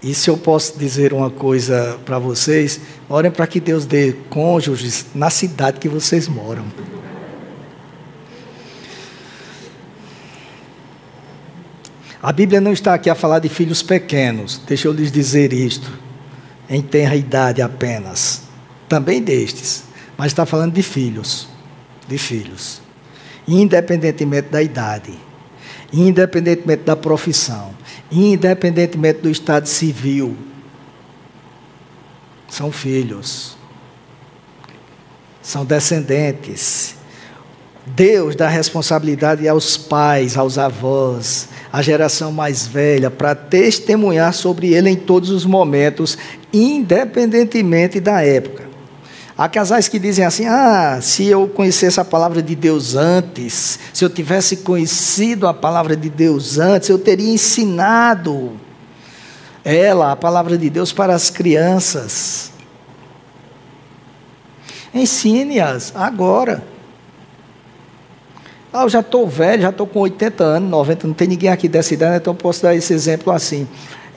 E 0.00 0.14
se 0.14 0.30
eu 0.30 0.38
posso 0.38 0.78
dizer 0.78 1.12
uma 1.12 1.28
coisa 1.28 1.98
para 2.04 2.18
vocês, 2.18 2.80
orem 3.08 3.32
para 3.32 3.46
que 3.48 3.58
Deus 3.58 3.84
dê 3.84 4.12
cônjuges 4.30 5.06
na 5.12 5.28
cidade 5.28 5.80
que 5.80 5.88
vocês 5.88 6.28
moram. 6.28 6.64
A 12.22 12.32
Bíblia 12.32 12.60
não 12.60 12.72
está 12.72 12.94
aqui 12.94 13.10
a 13.10 13.14
falar 13.14 13.40
de 13.40 13.48
filhos 13.48 13.82
pequenos, 13.82 14.60
deixa 14.66 14.86
eu 14.86 14.92
lhes 14.92 15.10
dizer 15.10 15.52
isto, 15.52 15.90
em 16.68 16.80
tenra 16.80 17.16
idade 17.16 17.60
apenas, 17.60 18.42
também 18.88 19.20
destes, 19.22 19.84
mas 20.16 20.28
está 20.28 20.46
falando 20.46 20.74
de 20.74 20.82
filhos, 20.82 21.48
de 22.06 22.18
filhos 22.18 22.80
independentemente 23.50 24.48
da 24.48 24.62
idade, 24.62 25.12
independentemente 25.92 26.84
da 26.84 26.94
profissão, 26.94 27.74
independentemente 28.10 29.20
do 29.20 29.28
estado 29.28 29.66
civil. 29.66 30.36
São 32.48 32.70
filhos, 32.70 33.56
são 35.42 35.64
descendentes. 35.64 36.94
Deus 37.86 38.36
dá 38.36 38.48
responsabilidade 38.48 39.48
aos 39.48 39.76
pais, 39.76 40.36
aos 40.36 40.58
avós, 40.58 41.48
à 41.72 41.82
geração 41.82 42.30
mais 42.30 42.66
velha, 42.66 43.10
para 43.10 43.34
testemunhar 43.34 44.32
sobre 44.32 44.74
ele 44.74 44.90
em 44.90 44.96
todos 44.96 45.30
os 45.30 45.44
momentos, 45.44 46.16
independentemente 46.52 47.98
da 47.98 48.22
época. 48.22 48.69
Há 49.40 49.48
casais 49.48 49.88
que 49.88 49.98
dizem 49.98 50.22
assim: 50.22 50.44
ah, 50.44 50.98
se 51.00 51.26
eu 51.26 51.48
conhecesse 51.48 51.98
a 51.98 52.04
palavra 52.04 52.42
de 52.42 52.54
Deus 52.54 52.94
antes, 52.94 53.78
se 53.90 54.04
eu 54.04 54.10
tivesse 54.10 54.58
conhecido 54.58 55.48
a 55.48 55.54
palavra 55.54 55.96
de 55.96 56.10
Deus 56.10 56.58
antes, 56.58 56.90
eu 56.90 56.98
teria 56.98 57.32
ensinado 57.32 58.52
ela, 59.64 60.12
a 60.12 60.16
palavra 60.16 60.58
de 60.58 60.68
Deus, 60.68 60.92
para 60.92 61.14
as 61.14 61.30
crianças. 61.30 62.52
Ensine-as 64.92 65.94
agora. 65.96 66.62
Ah, 68.70 68.82
eu 68.82 68.90
já 68.90 69.00
estou 69.00 69.26
velho, 69.26 69.62
já 69.62 69.70
estou 69.70 69.86
com 69.86 70.00
80 70.00 70.44
anos, 70.44 70.68
90, 70.68 71.06
não 71.06 71.14
tem 71.14 71.28
ninguém 71.28 71.48
aqui 71.48 71.66
dessa 71.66 71.94
idade, 71.94 72.16
então 72.18 72.34
eu 72.34 72.38
posso 72.38 72.62
dar 72.62 72.74
esse 72.74 72.92
exemplo 72.92 73.32
assim. 73.32 73.66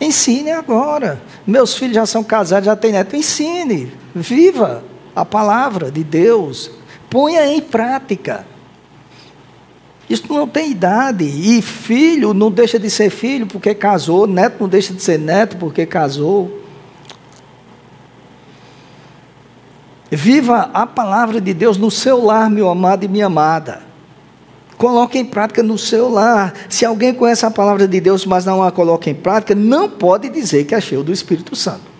Ensine 0.01 0.51
agora. 0.51 1.21
Meus 1.47 1.75
filhos 1.75 1.95
já 1.95 2.05
são 2.05 2.25
casados, 2.25 2.65
já 2.65 2.75
têm 2.75 2.91
neto. 2.91 3.15
Ensine. 3.15 3.89
Viva 4.13 4.91
a 5.15 5.23
palavra 5.25 5.91
de 5.91 6.03
Deus. 6.03 6.71
Ponha 7.09 7.45
em 7.47 7.61
prática. 7.61 8.45
Isso 10.09 10.31
não 10.31 10.47
tem 10.47 10.71
idade. 10.71 11.23
E 11.23 11.61
filho 11.61 12.33
não 12.33 12.51
deixa 12.51 12.77
de 12.77 12.89
ser 12.89 13.09
filho 13.09 13.47
porque 13.47 13.73
casou, 13.73 14.27
neto 14.27 14.57
não 14.59 14.67
deixa 14.67 14.93
de 14.93 15.01
ser 15.01 15.17
neto 15.17 15.57
porque 15.57 15.85
casou. 15.85 16.61
Viva 20.11 20.69
a 20.73 20.85
palavra 20.85 21.41
de 21.41 21.53
Deus 21.53 21.77
no 21.77 21.89
seu 21.89 22.23
lar, 22.23 22.49
meu 22.49 22.69
amado 22.69 23.03
e 23.03 23.07
minha 23.07 23.25
amada. 23.25 23.81
Coloque 24.77 25.17
em 25.17 25.25
prática 25.25 25.63
no 25.63 25.77
seu 25.77 26.09
lar. 26.09 26.53
Se 26.69 26.85
alguém 26.85 27.13
conhece 27.13 27.45
a 27.45 27.51
palavra 27.51 27.87
de 27.87 27.99
Deus, 27.99 28.25
mas 28.25 28.45
não 28.45 28.61
a 28.61 28.71
coloca 28.71 29.09
em 29.09 29.15
prática, 29.15 29.55
não 29.55 29.89
pode 29.89 30.29
dizer 30.29 30.65
que 30.65 30.75
é 30.75 30.81
cheio 30.81 31.03
do 31.03 31.11
Espírito 31.11 31.55
Santo. 31.55 31.92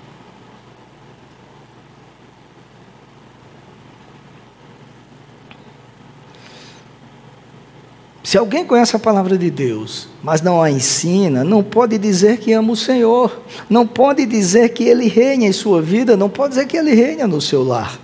Se 8.34 8.38
alguém 8.40 8.66
conhece 8.66 8.96
a 8.96 9.00
palavra 9.00 9.38
de 9.38 9.52
Deus, 9.52 10.08
mas 10.24 10.42
não 10.42 10.60
a 10.60 10.72
ensina, 10.72 11.44
não 11.44 11.62
pode 11.62 12.00
dizer 12.00 12.40
que 12.40 12.52
ama 12.52 12.74
o 12.74 12.76
Senhor, 12.76 13.44
não 13.70 13.86
pode 13.86 14.26
dizer 14.26 14.70
que 14.70 14.86
Ele 14.86 15.08
reina 15.08 15.46
em 15.46 15.52
sua 15.52 15.84
vida, 15.84 16.18
não 16.18 16.28
pode 16.28 16.56
dizer 16.56 16.66
que 16.66 16.76
Ele 16.76 16.96
reina 16.96 17.28
no 17.28 17.40
seu 17.40 17.62
lar. 17.62 18.00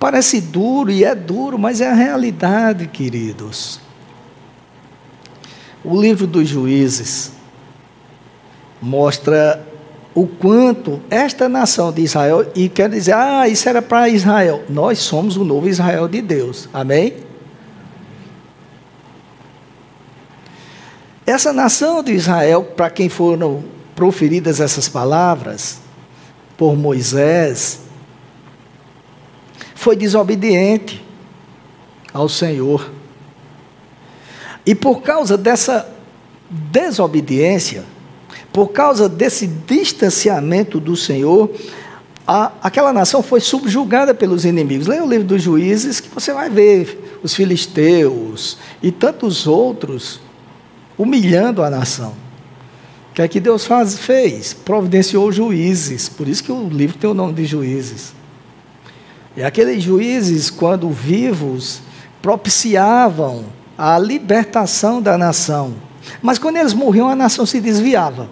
Parece 0.00 0.40
duro 0.40 0.90
e 0.90 1.04
é 1.04 1.14
duro, 1.14 1.58
mas 1.58 1.82
é 1.82 1.90
a 1.90 1.92
realidade, 1.92 2.86
queridos. 2.86 3.78
O 5.84 6.00
livro 6.00 6.26
dos 6.26 6.48
juízes 6.48 7.32
mostra 8.80 9.62
o 10.14 10.26
quanto 10.26 10.98
esta 11.10 11.46
nação 11.46 11.92
de 11.92 12.00
Israel, 12.00 12.50
e 12.54 12.70
quer 12.70 12.88
dizer, 12.88 13.12
ah, 13.12 13.46
isso 13.46 13.68
era 13.68 13.82
para 13.82 14.08
Israel. 14.08 14.62
Nós 14.66 15.00
somos 15.00 15.36
o 15.36 15.44
novo 15.44 15.68
Israel 15.68 16.08
de 16.08 16.22
Deus. 16.22 16.70
Amém? 16.72 17.25
Essa 21.26 21.52
nação 21.52 22.04
de 22.04 22.12
Israel, 22.12 22.62
para 22.62 22.88
quem 22.88 23.08
foram 23.08 23.64
proferidas 23.96 24.60
essas 24.60 24.88
palavras 24.88 25.78
por 26.56 26.76
Moisés, 26.76 27.80
foi 29.74 29.96
desobediente 29.96 31.04
ao 32.12 32.28
Senhor. 32.28 32.92
E 34.64 34.72
por 34.72 35.02
causa 35.02 35.36
dessa 35.36 35.92
desobediência, 36.48 37.84
por 38.52 38.68
causa 38.68 39.08
desse 39.08 39.48
distanciamento 39.48 40.78
do 40.78 40.96
Senhor, 40.96 41.50
a, 42.24 42.52
aquela 42.62 42.92
nação 42.92 43.20
foi 43.20 43.40
subjugada 43.40 44.14
pelos 44.14 44.44
inimigos. 44.44 44.86
Leia 44.86 45.04
o 45.04 45.08
livro 45.08 45.26
dos 45.26 45.42
juízes 45.42 45.98
que 45.98 46.08
você 46.08 46.32
vai 46.32 46.48
ver 46.48 47.18
os 47.24 47.34
filisteus 47.34 48.58
e 48.80 48.92
tantos 48.92 49.48
outros 49.48 50.20
humilhando 50.98 51.62
a 51.62 51.70
nação. 51.70 52.14
O 53.10 53.14
que 53.14 53.22
é 53.22 53.28
que 53.28 53.40
Deus 53.40 53.64
faz, 53.66 53.98
fez? 53.98 54.52
Providenciou 54.52 55.32
juízes, 55.32 56.08
por 56.08 56.28
isso 56.28 56.44
que 56.44 56.52
o 56.52 56.68
livro 56.68 56.98
tem 56.98 57.08
o 57.08 57.14
nome 57.14 57.32
de 57.32 57.46
juízes. 57.46 58.14
E 59.36 59.42
aqueles 59.42 59.82
juízes, 59.82 60.50
quando 60.50 60.88
vivos, 60.90 61.80
propiciavam 62.22 63.44
a 63.76 63.98
libertação 63.98 65.00
da 65.02 65.18
nação. 65.18 65.74
Mas 66.22 66.38
quando 66.38 66.56
eles 66.56 66.72
morriam, 66.72 67.08
a 67.08 67.16
nação 67.16 67.44
se 67.44 67.60
desviava. 67.60 68.28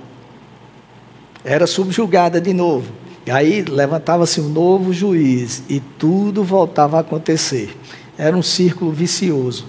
Era 1.44 1.66
subjugada 1.66 2.40
de 2.40 2.54
novo. 2.54 2.90
E 3.26 3.30
aí 3.30 3.62
levantava-se 3.62 4.40
um 4.40 4.48
novo 4.48 4.92
juiz 4.92 5.62
e 5.68 5.80
tudo 5.80 6.42
voltava 6.44 6.96
a 6.96 7.00
acontecer. 7.00 7.76
Era 8.16 8.36
um 8.36 8.42
círculo 8.42 8.90
vicioso. 8.92 9.66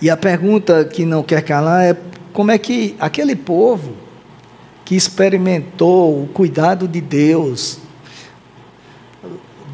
E 0.00 0.08
a 0.10 0.16
pergunta 0.16 0.84
que 0.84 1.04
não 1.04 1.22
quer 1.22 1.42
calar 1.42 1.84
é 1.84 1.96
como 2.32 2.50
é 2.50 2.58
que 2.58 2.96
aquele 2.98 3.36
povo 3.36 3.92
que 4.84 4.94
experimentou 4.94 6.24
o 6.24 6.26
cuidado 6.28 6.88
de 6.88 7.00
Deus 7.00 7.78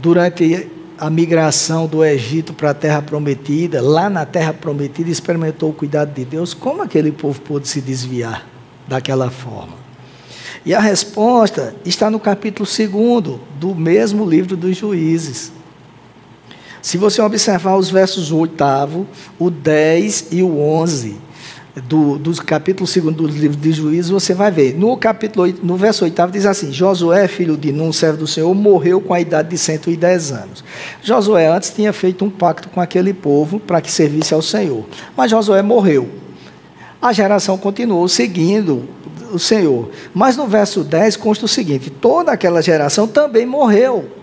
durante 0.01 0.71
a 0.99 1.11
migração 1.11 1.87
do 1.87 2.05
Egito 2.05 2.53
para 2.53 2.71
a 2.71 2.75
terra 2.75 3.03
prometida, 3.03 3.83
lá 3.83 4.09
na 4.09 4.25
terra 4.25 4.53
prometida, 4.53 5.11
experimentou 5.11 5.71
o 5.71 5.73
cuidado 5.73 6.13
de 6.15 6.25
Deus, 6.25 6.55
como 6.55 6.83
aquele 6.83 7.13
povo 7.13 7.41
pôde 7.41 7.69
se 7.69 7.81
desviar 7.81 8.47
daquela 8.87 9.31
forma? 9.31 9.75
E 10.65 10.75
a 10.75 10.81
resposta 10.81 11.75
está 11.85 12.11
no 12.11 12.19
capítulo 12.19 12.69
2 12.69 13.39
do 13.61 13.75
mesmo 13.75 14.29
livro 14.29 14.57
dos 14.57 14.77
Juízes. 14.77 15.53
Se 16.87 16.97
você 16.97 17.21
observar 17.21 17.77
os 17.77 17.91
versos 17.91 18.31
8, 18.31 18.55
o 19.41 19.51
10 19.51 20.29
e 20.31 20.41
o 20.41 20.61
11 20.61 21.17
do, 21.89 22.17
do 22.17 22.33
capítulo 22.45 22.89
2 22.89 23.17
do 23.17 23.27
livro 23.27 23.57
de 23.57 23.73
Juízes, 23.73 24.09
você 24.09 24.33
vai 24.33 24.53
ver. 24.53 24.79
No 24.79 24.97
capítulo 24.97 25.47
8, 25.47 25.67
no 25.67 25.77
verso 25.77 26.05
8 26.05 26.29
diz 26.31 26.47
assim: 26.47 26.73
Josué, 26.73 27.27
filho 27.27 27.57
de 27.57 27.73
Nun, 27.73 27.93
servo 27.93 28.19
do 28.19 28.27
Senhor, 28.29 28.55
morreu 28.55 29.01
com 29.01 29.13
a 29.13 29.21
idade 29.21 29.49
de 29.49 29.59
110 29.59 30.31
anos. 30.31 30.63
Josué 31.03 31.49
antes 31.49 31.71
tinha 31.71 31.93
feito 31.93 32.25
um 32.25 32.31
pacto 32.31 32.69
com 32.69 32.81
aquele 32.81 33.13
povo 33.13 33.59
para 33.59 33.81
que 33.81 33.91
servisse 33.91 34.33
ao 34.33 34.41
Senhor. 34.41 34.85
Mas 35.17 35.33
Josué 35.33 35.63
morreu. 35.63 36.09
A 37.03 37.13
geração 37.13 37.59
continuou 37.59 38.07
seguindo 38.07 38.85
o 39.33 39.41
Senhor. 39.41 39.91
Mas 40.15 40.37
no 40.37 40.47
verso 40.47 40.85
10 40.85 41.17
consta 41.17 41.47
o 41.47 41.49
seguinte: 41.49 41.91
toda 41.91 42.31
aquela 42.31 42.63
geração 42.63 43.09
também 43.09 43.45
morreu 43.45 44.16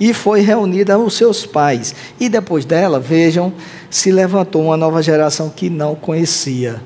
e 0.00 0.14
foi 0.14 0.40
reunida 0.40 0.94
aos 0.94 1.14
seus 1.14 1.44
pais. 1.44 1.94
E 2.18 2.28
depois 2.28 2.64
dela, 2.64 3.00
vejam, 3.00 3.52
se 3.90 4.10
levantou 4.10 4.62
uma 4.62 4.76
nova 4.76 5.02
geração 5.02 5.50
que 5.50 5.68
não 5.68 5.94
conhecia 5.94 6.80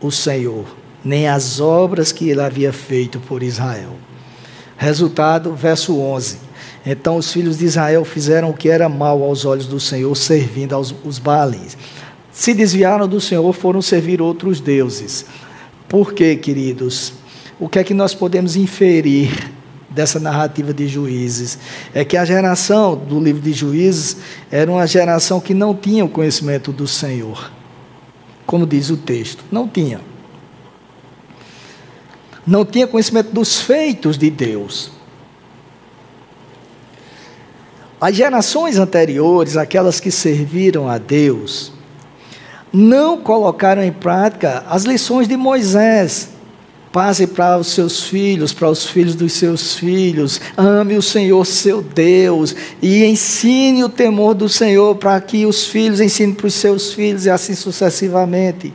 o 0.00 0.10
Senhor, 0.10 0.64
nem 1.04 1.28
as 1.28 1.60
obras 1.60 2.12
que 2.12 2.28
ele 2.28 2.40
havia 2.40 2.72
feito 2.72 3.20
por 3.20 3.42
Israel. 3.42 3.96
Resultado, 4.76 5.54
verso 5.54 5.98
11. 5.98 6.38
Então 6.84 7.16
os 7.16 7.32
filhos 7.32 7.58
de 7.58 7.64
Israel 7.64 8.04
fizeram 8.04 8.50
o 8.50 8.54
que 8.54 8.68
era 8.68 8.88
mal 8.88 9.22
aos 9.22 9.44
olhos 9.44 9.66
do 9.66 9.78
Senhor, 9.78 10.14
servindo 10.16 10.74
aos 10.74 10.94
os 11.04 11.18
Baalins. 11.18 11.76
Se 12.32 12.52
desviaram 12.54 13.06
do 13.06 13.20
Senhor, 13.20 13.52
foram 13.52 13.80
servir 13.80 14.20
outros 14.20 14.60
deuses. 14.60 15.26
Por 15.88 16.12
quê, 16.12 16.34
queridos? 16.34 17.12
O 17.60 17.68
que 17.68 17.78
é 17.78 17.84
que 17.84 17.94
nós 17.94 18.14
podemos 18.14 18.56
inferir 18.56 19.52
dessa 19.94 20.18
narrativa 20.18 20.72
de 20.72 20.88
juízes 20.88 21.58
é 21.94 22.04
que 22.04 22.16
a 22.16 22.24
geração 22.24 22.96
do 22.96 23.20
livro 23.20 23.40
de 23.40 23.52
juízes 23.52 24.16
era 24.50 24.70
uma 24.70 24.86
geração 24.86 25.40
que 25.40 25.54
não 25.54 25.74
tinha 25.74 26.04
o 26.04 26.08
conhecimento 26.08 26.72
do 26.72 26.86
Senhor, 26.86 27.50
como 28.46 28.66
diz 28.66 28.90
o 28.90 28.96
texto, 28.96 29.44
não 29.50 29.68
tinha. 29.68 30.00
Não 32.46 32.64
tinha 32.64 32.86
conhecimento 32.86 33.30
dos 33.32 33.60
feitos 33.60 34.18
de 34.18 34.28
Deus. 34.28 34.90
As 38.00 38.16
gerações 38.16 38.78
anteriores, 38.78 39.56
aquelas 39.56 40.00
que 40.00 40.10
serviram 40.10 40.88
a 40.88 40.98
Deus, 40.98 41.72
não 42.72 43.20
colocaram 43.20 43.84
em 43.84 43.92
prática 43.92 44.64
as 44.68 44.82
lições 44.82 45.28
de 45.28 45.36
Moisés, 45.36 46.30
Passe 46.92 47.26
para 47.26 47.58
os 47.58 47.68
seus 47.68 48.04
filhos, 48.04 48.52
para 48.52 48.68
os 48.68 48.86
filhos 48.86 49.14
dos 49.14 49.32
seus 49.32 49.74
filhos. 49.76 50.40
Ame 50.56 50.96
o 50.96 51.02
Senhor, 51.02 51.44
seu 51.46 51.80
Deus, 51.80 52.54
e 52.82 53.02
ensine 53.04 53.82
o 53.82 53.88
temor 53.88 54.34
do 54.34 54.48
Senhor 54.48 54.94
para 54.96 55.18
que 55.20 55.46
os 55.46 55.66
filhos 55.66 56.00
ensinem 56.00 56.34
para 56.34 56.46
os 56.46 56.54
seus 56.54 56.92
filhos 56.92 57.24
e 57.24 57.30
assim 57.30 57.54
sucessivamente. 57.54 58.74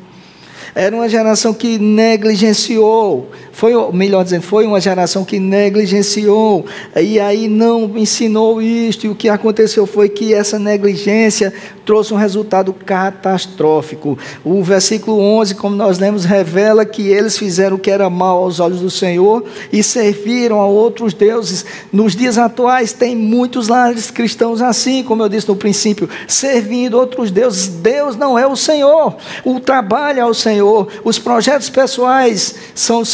Era 0.73 0.95
uma 0.95 1.07
geração 1.07 1.53
que 1.53 1.79
negligenciou, 1.79 3.31
foi, 3.57 3.73
melhor 3.91 4.23
dizendo, 4.23 4.43
foi 4.43 4.67
uma 4.67 4.79
geração 4.79 5.25
que 5.25 5.39
negligenciou, 5.39 6.63
e 6.95 7.19
aí 7.19 7.47
não 7.47 7.97
ensinou 7.97 8.61
isto, 8.61 9.07
e 9.07 9.09
o 9.09 9.15
que 9.15 9.27
aconteceu 9.27 9.87
foi 9.87 10.09
que 10.09 10.31
essa 10.31 10.59
negligência 10.59 11.51
trouxe 11.83 12.13
um 12.13 12.17
resultado 12.17 12.71
catastrófico. 12.71 14.15
O 14.43 14.61
versículo 14.61 15.19
11, 15.19 15.55
como 15.55 15.75
nós 15.75 15.97
lemos, 15.97 16.23
revela 16.23 16.85
que 16.85 17.07
eles 17.07 17.35
fizeram 17.35 17.77
o 17.77 17.79
que 17.79 17.89
era 17.89 18.09
mal 18.09 18.43
aos 18.43 18.59
olhos 18.59 18.81
do 18.81 18.91
Senhor 18.91 19.43
e 19.71 19.81
serviram 19.81 20.59
a 20.59 20.67
outros 20.67 21.13
deuses. 21.13 21.65
Nos 21.91 22.13
dias 22.13 22.37
atuais, 22.37 22.91
tem 22.91 23.15
muitos 23.15 23.69
lares 23.69 24.11
cristãos 24.11 24.61
assim, 24.61 25.01
como 25.01 25.23
eu 25.23 25.29
disse 25.29 25.47
no 25.47 25.55
princípio, 25.55 26.07
servindo 26.27 26.99
outros 26.99 27.31
deuses. 27.31 27.69
Deus 27.69 28.15
não 28.17 28.37
é 28.37 28.45
o 28.45 28.55
Senhor, 28.55 29.15
o 29.43 29.59
trabalho 29.59 30.19
é 30.19 30.25
o 30.25 30.33
Senhor, 30.33 30.89
os 31.03 31.17
projetos 31.17 31.69
pessoais 31.69 32.53
são 32.75 33.01
os 33.01 33.09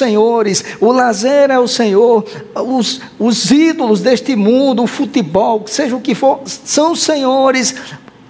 o 0.80 0.92
lazer 0.92 1.52
é 1.52 1.60
o 1.60 1.68
Senhor, 1.68 2.26
os, 2.56 3.02
os 3.20 3.52
ídolos 3.52 4.02
deste 4.02 4.36
mundo, 4.36 4.84
o 4.84 4.88
futebol, 4.88 5.64
seja 5.68 5.96
o 5.96 6.02
que 6.02 6.16
for, 6.16 6.42
são 6.46 6.96
senhores, 6.96 7.76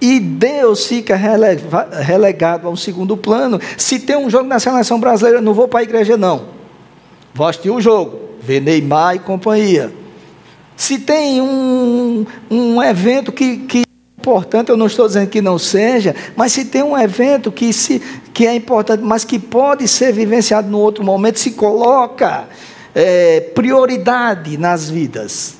e 0.00 0.20
Deus 0.20 0.86
fica 0.86 1.16
relegado 1.16 2.68
a 2.68 2.70
um 2.70 2.76
segundo 2.76 3.16
plano. 3.16 3.58
Se 3.78 3.98
tem 3.98 4.16
um 4.16 4.28
jogo 4.28 4.46
na 4.46 4.58
seleção 4.58 5.00
brasileira, 5.00 5.40
não 5.40 5.54
vou 5.54 5.66
para 5.66 5.80
a 5.80 5.82
igreja, 5.82 6.16
não. 6.16 6.42
Vou 7.32 7.46
assistir 7.46 7.70
o 7.70 7.80
jogo, 7.80 8.18
ver 8.40 8.60
Neymar 8.60 9.16
e 9.16 9.18
companhia. 9.18 9.90
Se 10.76 10.98
tem 10.98 11.40
um, 11.40 12.26
um 12.50 12.82
evento 12.82 13.32
que, 13.32 13.58
que 13.58 13.78
é 13.78 13.82
importante, 14.18 14.70
eu 14.70 14.76
não 14.76 14.86
estou 14.86 15.06
dizendo 15.06 15.28
que 15.28 15.40
não 15.40 15.58
seja, 15.58 16.14
mas 16.36 16.52
se 16.52 16.66
tem 16.66 16.82
um 16.82 16.98
evento 16.98 17.50
que, 17.50 17.72
se, 17.72 18.02
que 18.34 18.48
é 18.48 18.54
importante, 18.54 19.02
mas 19.02 19.24
que 19.24 19.38
pode 19.38 19.86
ser 19.86 20.12
vivenciado 20.12 20.68
no 20.68 20.80
outro 20.80 21.04
momento, 21.04 21.38
se 21.38 21.52
coloca 21.52 22.48
é, 22.92 23.40
prioridade 23.40 24.58
nas 24.58 24.90
vidas. 24.90 25.54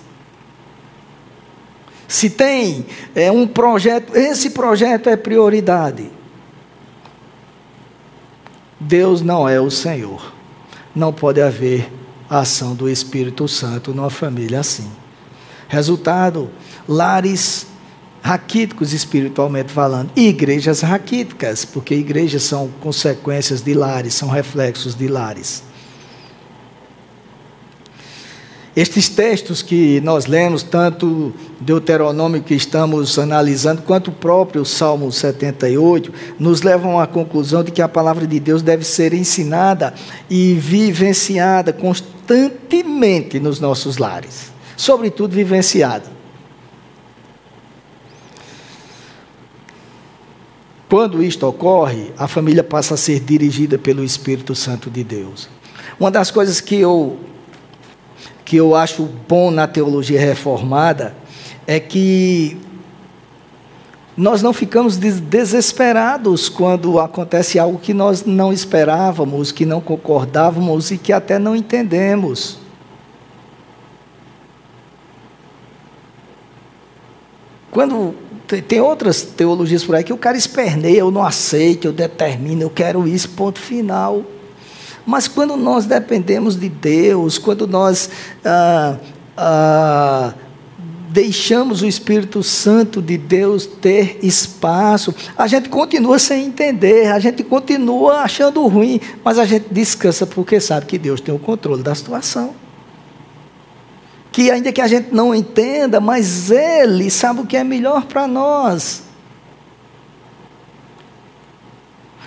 Se 2.09 2.29
tem 2.29 2.85
é, 3.15 3.31
um 3.31 3.47
projeto, 3.47 4.17
esse 4.17 4.51
projeto 4.51 5.09
é 5.09 5.17
prioridade. 5.17 6.11
Deus 8.79 9.23
não 9.23 9.49
é 9.49 9.61
o 9.61 9.71
Senhor. 9.71 10.33
Não 10.95 11.13
pode 11.13 11.41
haver 11.41 11.91
ação 12.29 12.75
do 12.75 12.89
Espírito 12.89 13.47
Santo 13.47 13.95
numa 13.95 14.11
família 14.11 14.61
assim. 14.61 14.91
Resultado: 15.69 16.51
lares 16.89 17.69
raquíticos 18.25 18.95
espiritualmente 18.95 19.71
falando, 19.71 20.11
e 20.17 20.29
igrejas 20.29 20.81
raquíticas, 20.81 21.67
porque 21.67 21.95
igrejas 21.95 22.43
são 22.45 22.71
consequências 22.81 23.61
de 23.61 23.75
lares, 23.75 24.15
são 24.15 24.31
reflexos 24.31 24.95
de 24.95 25.07
lares. 25.09 25.63
Estes 28.75 29.11
textos 29.11 29.61
que 29.61 30.01
nós 30.01 30.25
lemos, 30.25 30.63
tanto 30.63 31.35
Deuteronômio 31.61 32.43
que 32.43 32.55
estamos 32.55 33.19
analisando, 33.19 33.83
quanto 33.83 34.09
o 34.09 34.15
próprio 34.15 34.65
Salmo 34.65 35.13
78, 35.13 36.11
nos 36.39 36.63
levam 36.63 36.99
à 36.99 37.07
conclusão 37.07 37.63
de 37.63 37.71
que 37.71 37.83
a 37.83 37.89
palavra 37.89 38.27
de 38.27 38.41
Deus 38.41 38.63
deve 38.63 38.85
ser 38.85 39.13
ensinada 39.13 39.93
e 40.31 40.55
vivenciada 40.55 41.75
constantemente 41.75 43.39
nos 43.39 43.61
nossos 43.61 43.99
lares, 43.99 44.51
sobretudo 44.79 45.35
vivenciada. 45.35 46.24
Quando 50.95 51.25
isto 51.25 51.45
ocorre, 51.45 52.13
a 52.17 52.29
família 52.29 52.63
passa 52.63 52.95
a 52.95 52.97
ser 52.97 53.19
dirigida 53.19 53.77
pelo 53.77 54.05
Espírito 54.05 54.55
Santo 54.55 54.89
de 54.89 55.03
Deus. 55.03 55.49
Uma 55.99 56.09
das 56.09 56.31
coisas 56.31 56.61
que 56.61 56.77
eu 56.77 57.19
que 58.45 58.55
eu 58.55 58.77
acho 58.77 59.03
bom 59.27 59.51
na 59.51 59.67
teologia 59.67 60.21
reformada 60.21 61.17
é 61.67 61.81
que 61.81 62.57
nós 64.17 64.41
não 64.41 64.53
ficamos 64.53 64.97
desesperados 64.97 66.49
quando 66.49 67.01
acontece 67.01 67.59
algo 67.59 67.77
que 67.77 67.93
nós 67.93 68.25
não 68.25 68.53
esperávamos, 68.53 69.51
que 69.51 69.67
não 69.67 69.81
concordávamos 69.81 70.93
e 70.93 70.97
que 70.97 71.13
até 71.13 71.41
não 71.41 71.57
entendemos. 71.57 72.57
Quando 77.73 78.15
tem 78.47 78.81
outras 78.81 79.23
teologias 79.23 79.85
por 79.85 79.95
aí 79.95 80.05
que 80.05 80.13
o 80.13 80.19
cara 80.19 80.37
esperneia, 80.37 80.99
eu 80.99 81.11
não 81.11 81.25
aceito, 81.25 81.87
eu 81.89 81.93
determino, 81.93 82.63
eu 82.63 82.71
quero 82.71 83.09
isso, 83.09 83.31
ponto 83.31 83.59
final. 83.59 84.23
Mas 85.07 85.29
quando 85.29 85.57
nós 85.57 85.87
dependemos 85.87 86.59
de 86.59 86.69
Deus, 86.69 87.39
quando 87.39 87.67
nós 87.67 88.11
ah, 88.45 88.97
ah, 89.37 90.35
deixamos 91.11 91.83
o 91.83 91.87
Espírito 91.87 92.43
Santo 92.43 93.01
de 93.01 93.17
Deus 93.17 93.67
ter 93.67 94.19
espaço, 94.23 95.15
a 95.37 95.47
gente 95.47 95.69
continua 95.69 96.19
sem 96.19 96.47
entender, 96.47 97.13
a 97.13 97.19
gente 97.19 97.43
continua 97.43 98.21
achando 98.21 98.67
ruim, 98.67 99.01
mas 99.23 99.39
a 99.39 99.45
gente 99.45 99.67
descansa 99.71 100.27
porque 100.27 100.59
sabe 100.59 100.87
que 100.87 100.99
Deus 100.99 101.21
tem 101.21 101.35
o 101.35 101.39
controle 101.39 101.83
da 101.83 101.95
situação. 101.95 102.64
Que 104.35 104.51
ainda 104.51 104.73
que 104.73 104.81
a 104.81 104.89
gente 104.89 105.15
não 105.15 105.33
entenda, 105.33 106.01
mas 106.01 106.51
Ele 106.51 107.09
sabe 107.09 107.43
o 107.43 107.47
que 107.47 107.57
é 107.57 107.63
melhor 107.63 108.05
para 108.07 108.27
nós. 108.27 109.05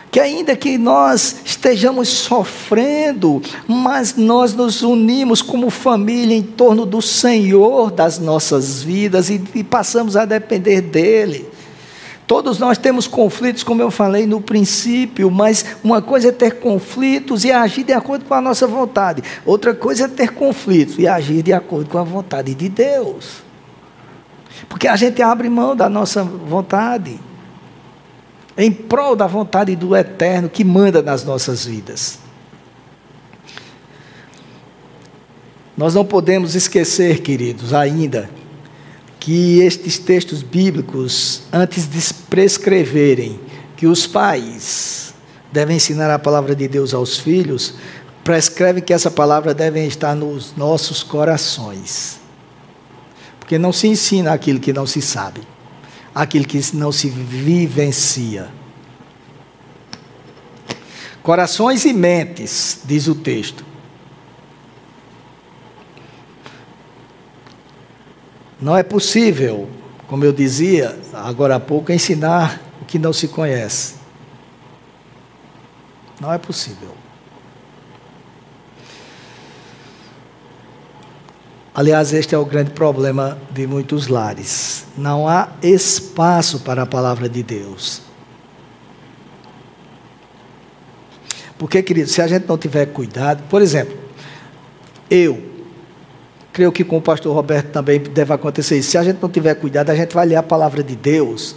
que 0.10 0.22
ainda 0.22 0.56
que 0.56 0.78
nós 0.78 1.42
estejamos 1.46 2.08
sofrendo, 2.10 3.42
mas 3.68 4.16
nós 4.16 4.54
nos 4.56 4.82
unimos 4.82 5.42
como 5.42 5.70
família 5.70 6.36
em 6.36 6.42
torno 6.42 6.86
do 6.86 7.02
Senhor 7.04 7.92
das 7.92 8.18
nossas 8.18 8.82
vidas 8.82 9.30
e, 9.30 9.40
e 9.54 9.64
passamos 9.64 10.16
a 10.16 10.24
depender 10.26 10.82
dEle. 10.82 11.46
Todos 12.28 12.60
nós 12.60 12.78
temos 12.78 13.08
conflitos, 13.08 13.64
como 13.64 13.82
eu 13.82 13.90
falei 13.90 14.28
no 14.28 14.42
princípio, 14.42 15.32
mas 15.32 15.78
uma 15.82 16.02
coisa 16.02 16.28
é 16.28 16.32
ter 16.34 16.60
conflitos 16.60 17.46
e 17.46 17.52
agir 17.54 17.86
de 17.86 17.94
acordo 17.94 18.26
com 18.26 18.34
a 18.34 18.42
nossa 18.42 18.68
vontade, 18.68 19.24
outra 19.46 19.74
coisa 19.74 20.06
é 20.06 20.08
ter 20.10 20.34
conflitos 20.34 21.00
e 21.00 21.08
agir 21.08 21.42
de 21.42 21.54
acordo 21.54 21.90
com 21.90 21.98
a 21.98 22.04
vontade 22.04 22.54
de 22.54 22.68
Deus. 22.68 23.44
Porque 24.68 24.90
a 24.90 24.98
gente 24.98 25.22
abre 25.22 25.48
mão 25.48 25.74
da 25.74 25.88
nossa 25.88 26.22
vontade 26.22 27.18
em 28.58 28.72
prol 28.74 29.16
da 29.16 29.28
vontade 29.28 29.74
do 29.76 29.96
Eterno 29.96 30.50
que 30.50 30.66
manda 30.66 31.02
nas 31.02 31.24
nossas 31.24 31.64
vidas. 31.66 32.20
Nós 35.78 35.94
não 35.94 36.04
podemos 36.04 36.56
esquecer, 36.56 37.22
queridos, 37.22 37.74
ainda, 37.74 38.30
que 39.28 39.60
estes 39.60 40.00
textos 40.00 40.42
bíblicos, 40.42 41.42
antes 41.52 41.86
de 41.86 42.14
prescreverem 42.30 43.38
que 43.76 43.86
os 43.86 44.08
pais 44.08 45.14
devem 45.52 45.76
ensinar 45.76 46.10
a 46.10 46.18
palavra 46.18 46.56
de 46.56 46.66
Deus 46.66 46.94
aos 46.94 47.18
filhos, 47.18 47.74
prescreve 48.24 48.80
que 48.80 48.94
essa 48.94 49.12
palavra 49.12 49.54
deve 49.54 49.86
estar 49.86 50.16
nos 50.16 50.56
nossos 50.56 51.04
corações. 51.04 52.22
Porque 53.38 53.58
não 53.58 53.74
se 53.74 53.90
ensina 53.90 54.32
aquilo 54.32 54.62
que 54.62 54.72
não 54.72 54.88
se 54.88 55.02
sabe 55.02 55.42
aquilo 56.18 56.46
que 56.46 56.60
não 56.74 56.92
se 56.92 57.10
vivencia. 57.10 58.50
Corações 61.22 61.86
e 61.86 61.94
mentes, 61.94 62.80
diz 62.86 63.08
o 63.08 63.14
texto. 63.14 63.67
Não 68.60 68.76
é 68.76 68.84
possível, 68.84 69.70
como 70.08 70.26
eu 70.26 70.34
dizia 70.34 70.98
agora 71.14 71.56
há 71.56 71.60
pouco, 71.60 71.92
ensinar 71.92 72.62
o 72.82 72.86
que 72.86 72.98
não 72.98 73.14
se 73.14 73.28
conhece. 73.28 73.96
Não 76.20 76.34
é 76.34 76.38
possível. 76.38 76.96
Aliás, 81.78 82.12
este 82.12 82.34
é 82.34 82.38
o 82.40 82.44
grande 82.44 82.72
problema 82.72 83.38
de 83.52 83.68
muitos 83.68 84.08
lares. 84.08 84.86
Não 84.98 85.28
há 85.28 85.50
espaço 85.62 86.62
para 86.62 86.82
a 86.82 86.86
palavra 86.88 87.30
de 87.30 87.44
Deus. 87.44 88.02
Porque, 91.56 91.84
querido, 91.84 92.10
se 92.10 92.20
a 92.20 92.28
gente 92.28 92.48
não 92.48 92.58
tiver 92.58 92.88
cuidado, 92.88 93.44
por 93.48 93.62
exemplo, 93.62 93.96
eu 95.08 95.57
creio 96.58 96.72
que 96.72 96.84
com 96.84 96.98
o 96.98 97.02
pastor 97.02 97.36
Roberto 97.36 97.68
também 97.68 98.00
deve 98.00 98.34
acontecer 98.34 98.80
isso. 98.80 98.90
Se 98.90 98.98
a 98.98 99.04
gente 99.04 99.20
não 99.22 99.30
tiver 99.30 99.54
cuidado, 99.54 99.92
a 99.92 99.96
gente 99.96 100.16
vai 100.16 100.26
ler 100.26 100.38
a 100.38 100.42
palavra 100.42 100.82
de 100.82 100.96
Deus 100.96 101.56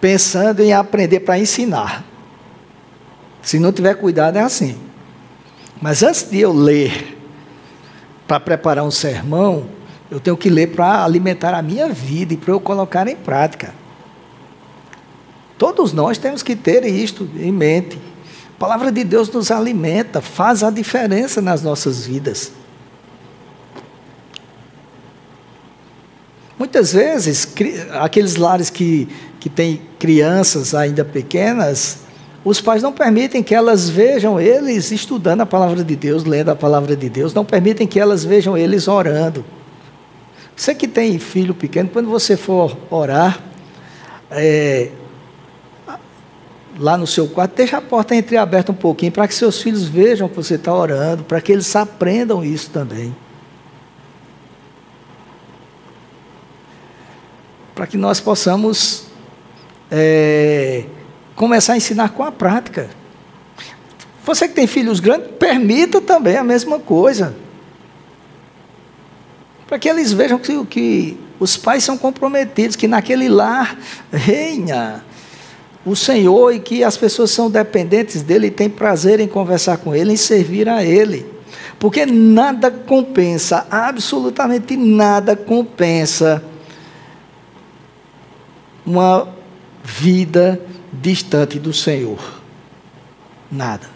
pensando 0.00 0.60
em 0.60 0.72
aprender 0.72 1.18
para 1.18 1.36
ensinar. 1.36 2.04
Se 3.42 3.58
não 3.58 3.72
tiver 3.72 3.94
cuidado, 3.94 4.36
é 4.36 4.40
assim. 4.40 4.78
Mas 5.82 6.04
antes 6.04 6.30
de 6.30 6.38
eu 6.38 6.52
ler 6.52 7.18
para 8.28 8.38
preparar 8.38 8.84
um 8.84 8.90
sermão, 8.92 9.66
eu 10.08 10.20
tenho 10.20 10.36
que 10.36 10.48
ler 10.48 10.68
para 10.68 11.02
alimentar 11.02 11.54
a 11.54 11.60
minha 11.60 11.88
vida 11.88 12.34
e 12.34 12.36
para 12.36 12.52
eu 12.52 12.60
colocar 12.60 13.08
em 13.08 13.16
prática. 13.16 13.74
Todos 15.58 15.92
nós 15.92 16.18
temos 16.18 16.40
que 16.40 16.54
ter 16.54 16.84
isto 16.84 17.28
em 17.36 17.50
mente. 17.50 17.98
palavra 18.60 18.92
de 18.92 19.02
Deus 19.02 19.28
nos 19.28 19.50
alimenta, 19.50 20.20
faz 20.20 20.62
a 20.62 20.70
diferença 20.70 21.42
nas 21.42 21.62
nossas 21.62 22.06
vidas. 22.06 22.52
Muitas 26.58 26.92
vezes, 26.92 27.48
aqueles 28.00 28.36
lares 28.36 28.70
que, 28.70 29.08
que 29.40 29.48
têm 29.48 29.80
crianças 29.98 30.74
ainda 30.74 31.04
pequenas, 31.04 32.04
os 32.44 32.60
pais 32.60 32.82
não 32.82 32.92
permitem 32.92 33.42
que 33.42 33.54
elas 33.54 33.88
vejam 33.88 34.38
eles 34.40 34.92
estudando 34.92 35.40
a 35.40 35.46
palavra 35.46 35.82
de 35.82 35.96
Deus, 35.96 36.24
lendo 36.24 36.50
a 36.50 36.56
palavra 36.56 36.94
de 36.94 37.08
Deus, 37.08 37.34
não 37.34 37.44
permitem 37.44 37.86
que 37.86 37.98
elas 37.98 38.24
vejam 38.24 38.56
eles 38.56 38.86
orando. 38.86 39.44
Você 40.54 40.74
que 40.74 40.86
tem 40.86 41.18
filho 41.18 41.54
pequeno, 41.54 41.88
quando 41.88 42.08
você 42.08 42.36
for 42.36 42.76
orar, 42.88 43.40
é, 44.30 44.90
lá 46.78 46.96
no 46.96 47.06
seu 47.06 47.26
quarto, 47.26 47.56
deixa 47.56 47.78
a 47.78 47.82
porta 47.82 48.14
entreaberta 48.14 48.70
um 48.70 48.76
pouquinho, 48.76 49.10
para 49.10 49.26
que 49.26 49.34
seus 49.34 49.60
filhos 49.60 49.84
vejam 49.84 50.28
que 50.28 50.36
você 50.36 50.54
está 50.54 50.72
orando, 50.72 51.24
para 51.24 51.40
que 51.40 51.50
eles 51.50 51.74
aprendam 51.74 52.44
isso 52.44 52.70
também. 52.70 53.14
Para 57.74 57.86
que 57.86 57.96
nós 57.96 58.20
possamos 58.20 59.04
é, 59.90 60.84
começar 61.34 61.74
a 61.74 61.76
ensinar 61.76 62.10
com 62.10 62.22
a 62.22 62.32
prática. 62.32 62.88
Você 64.24 64.48
que 64.48 64.54
tem 64.54 64.66
filhos 64.66 65.00
grandes, 65.00 65.30
permita 65.38 66.00
também 66.00 66.36
a 66.36 66.44
mesma 66.44 66.78
coisa. 66.78 67.34
Para 69.66 69.78
que 69.78 69.88
eles 69.88 70.12
vejam 70.12 70.38
que, 70.38 70.64
que 70.66 71.18
os 71.38 71.56
pais 71.56 71.84
são 71.84 71.98
comprometidos, 71.98 72.76
que 72.76 72.88
naquele 72.88 73.28
lar 73.28 73.78
reina 74.12 75.04
o 75.84 75.94
Senhor 75.94 76.54
e 76.54 76.60
que 76.60 76.82
as 76.82 76.96
pessoas 76.96 77.30
são 77.30 77.50
dependentes 77.50 78.22
dele 78.22 78.46
e 78.46 78.50
têm 78.50 78.70
prazer 78.70 79.20
em 79.20 79.28
conversar 79.28 79.76
com 79.76 79.94
ele, 79.94 80.12
em 80.12 80.16
servir 80.16 80.68
a 80.68 80.82
ele. 80.82 81.26
Porque 81.78 82.06
nada 82.06 82.70
compensa, 82.70 83.66
absolutamente 83.70 84.76
nada 84.76 85.36
compensa 85.36 86.42
uma 88.84 89.28
vida 89.82 90.60
distante 90.92 91.58
do 91.58 91.72
Senhor. 91.72 92.18
Nada. 93.50 93.86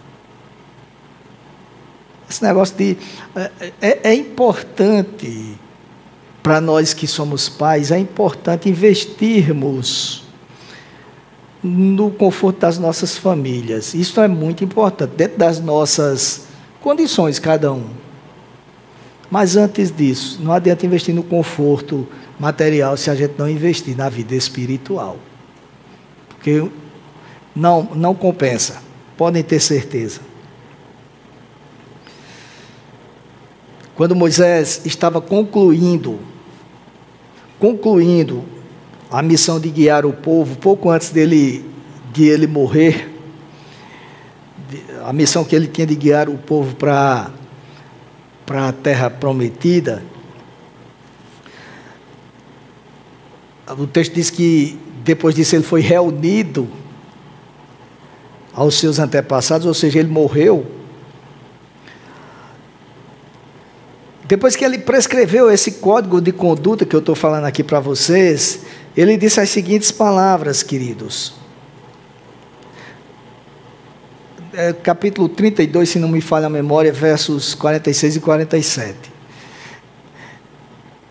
Esse 2.28 2.42
negócio 2.42 2.76
de. 2.76 2.96
É, 3.34 3.72
é, 3.80 4.00
é 4.10 4.14
importante 4.14 5.56
para 6.42 6.60
nós 6.60 6.94
que 6.94 7.06
somos 7.06 7.48
pais, 7.48 7.90
é 7.90 7.98
importante 7.98 8.68
investirmos 8.68 10.24
no 11.62 12.10
conforto 12.10 12.60
das 12.60 12.78
nossas 12.78 13.16
famílias. 13.16 13.94
Isso 13.94 14.20
é 14.20 14.28
muito 14.28 14.62
importante, 14.62 15.12
dentro 15.16 15.38
das 15.38 15.60
nossas 15.60 16.46
condições, 16.80 17.38
cada 17.38 17.72
um. 17.72 17.88
Mas 19.30 19.56
antes 19.56 19.94
disso, 19.94 20.40
não 20.42 20.52
adianta 20.52 20.86
investir 20.86 21.14
no 21.14 21.22
conforto 21.22 22.06
material 22.38 22.96
se 22.96 23.10
a 23.10 23.14
gente 23.14 23.34
não 23.38 23.48
investir 23.48 23.96
na 23.96 24.08
vida 24.08 24.34
espiritual. 24.34 25.18
Porque 26.28 26.68
não, 27.54 27.82
não 27.94 28.14
compensa, 28.14 28.80
podem 29.16 29.42
ter 29.42 29.60
certeza. 29.60 30.20
Quando 33.96 34.14
Moisés 34.14 34.82
estava 34.84 35.20
concluindo, 35.20 36.20
concluindo 37.58 38.44
a 39.10 39.20
missão 39.22 39.58
de 39.58 39.70
guiar 39.70 40.06
o 40.06 40.12
povo, 40.12 40.56
pouco 40.56 40.88
antes 40.90 41.10
dele, 41.10 41.64
de 42.12 42.28
ele 42.28 42.46
morrer, 42.46 43.12
a 45.04 45.12
missão 45.12 45.44
que 45.44 45.56
ele 45.56 45.66
tinha 45.66 45.86
de 45.86 45.96
guiar 45.96 46.28
o 46.28 46.38
povo 46.38 46.76
para 46.76 47.32
a 48.48 48.72
terra 48.72 49.10
prometida, 49.10 50.02
o 53.76 53.86
texto 53.86 54.14
diz 54.14 54.30
que 54.30 54.78
depois 55.04 55.34
disso 55.34 55.56
ele 55.56 55.64
foi 55.64 55.80
reunido 55.80 56.68
aos 58.52 58.78
seus 58.78 58.98
antepassados, 58.98 59.66
ou 59.66 59.74
seja, 59.74 59.98
ele 59.98 60.08
morreu. 60.08 60.66
Depois 64.26 64.56
que 64.56 64.64
ele 64.64 64.78
prescreveu 64.78 65.50
esse 65.50 65.72
código 65.72 66.20
de 66.20 66.32
conduta 66.32 66.84
que 66.84 66.94
eu 66.94 67.00
estou 67.00 67.14
falando 67.14 67.44
aqui 67.44 67.62
para 67.62 67.80
vocês, 67.80 68.60
ele 68.96 69.16
disse 69.16 69.40
as 69.40 69.48
seguintes 69.48 69.90
palavras, 69.90 70.62
queridos. 70.62 71.34
É, 74.52 74.72
capítulo 74.72 75.28
32, 75.28 75.88
se 75.88 75.98
não 75.98 76.08
me 76.08 76.20
falha 76.20 76.46
a 76.46 76.50
memória, 76.50 76.92
versos 76.92 77.54
46 77.54 78.16
e 78.16 78.20
47. 78.20 79.17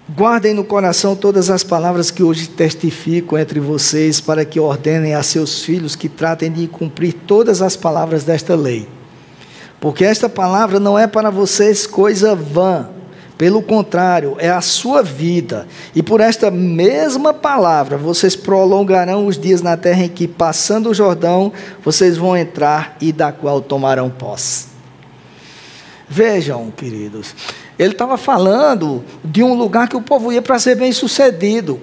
Guardem 0.09 0.53
no 0.53 0.63
coração 0.63 1.17
todas 1.17 1.49
as 1.49 1.65
palavras 1.65 2.09
que 2.09 2.23
hoje 2.23 2.47
testifico 2.47 3.37
entre 3.37 3.59
vocês, 3.59 4.21
para 4.21 4.45
que 4.45 4.57
ordenem 4.57 5.13
a 5.13 5.21
seus 5.21 5.63
filhos 5.63 5.97
que 5.97 6.07
tratem 6.07 6.49
de 6.49 6.65
cumprir 6.65 7.13
todas 7.13 7.61
as 7.61 7.75
palavras 7.75 8.23
desta 8.23 8.55
lei. 8.55 8.87
Porque 9.81 10.05
esta 10.05 10.29
palavra 10.29 10.79
não 10.79 10.97
é 10.97 11.07
para 11.07 11.29
vocês 11.29 11.85
coisa 11.85 12.33
vã, 12.33 12.89
pelo 13.37 13.61
contrário, 13.61 14.35
é 14.39 14.49
a 14.49 14.61
sua 14.61 15.03
vida. 15.03 15.67
E 15.93 16.01
por 16.01 16.21
esta 16.21 16.49
mesma 16.49 17.33
palavra, 17.33 17.97
vocês 17.97 18.35
prolongarão 18.35 19.27
os 19.27 19.37
dias 19.37 19.61
na 19.61 19.77
terra 19.77 20.05
em 20.05 20.09
que, 20.09 20.27
passando 20.27 20.89
o 20.89 20.93
Jordão, 20.93 21.51
vocês 21.83 22.17
vão 22.17 22.35
entrar 22.35 22.97
e 22.99 23.11
da 23.11 23.31
qual 23.31 23.61
tomarão 23.61 24.09
posse. 24.09 24.67
Vejam, 26.09 26.71
queridos, 26.71 27.35
ele 27.77 27.91
estava 27.91 28.17
falando 28.17 29.03
de 29.23 29.43
um 29.43 29.53
lugar 29.53 29.87
que 29.87 29.95
o 29.95 30.01
povo 30.01 30.31
ia 30.31 30.41
para 30.41 30.57
ser 30.57 30.75
bem 30.75 30.91
sucedido. 30.91 31.79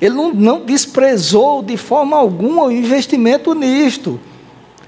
Ele 0.00 0.14
não, 0.14 0.32
não 0.32 0.64
desprezou 0.64 1.62
de 1.62 1.76
forma 1.76 2.16
alguma 2.16 2.64
o 2.64 2.72
investimento 2.72 3.54
nisto. 3.54 4.20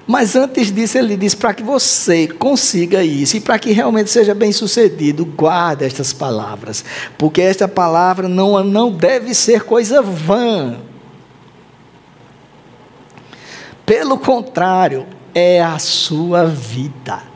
Mas 0.07 0.37
antes 0.37 0.71
disso, 0.71 0.99
ele 0.99 1.17
diz: 1.17 1.35
para 1.35 1.55
que 1.55 1.63
você 1.63 2.29
consiga 2.29 3.03
isso 3.03 3.37
e 3.37 3.41
para 3.41 3.59
que 3.59 3.73
realmente 3.73 4.11
seja 4.11 4.35
bem 4.35 4.53
sucedido, 4.53 5.25
guarde 5.25 5.85
estas 5.85 6.13
palavras, 6.13 6.85
porque 7.17 7.41
esta 7.41 7.67
palavra 7.67 8.29
não, 8.29 8.63
não 8.63 8.93
deve 8.93 9.35
ser 9.35 9.63
coisa 9.63 10.03
vã. 10.03 10.77
Pelo 13.87 14.19
contrário, 14.19 15.07
é 15.35 15.63
a 15.63 15.79
sua 15.79 16.45
vida. 16.45 17.34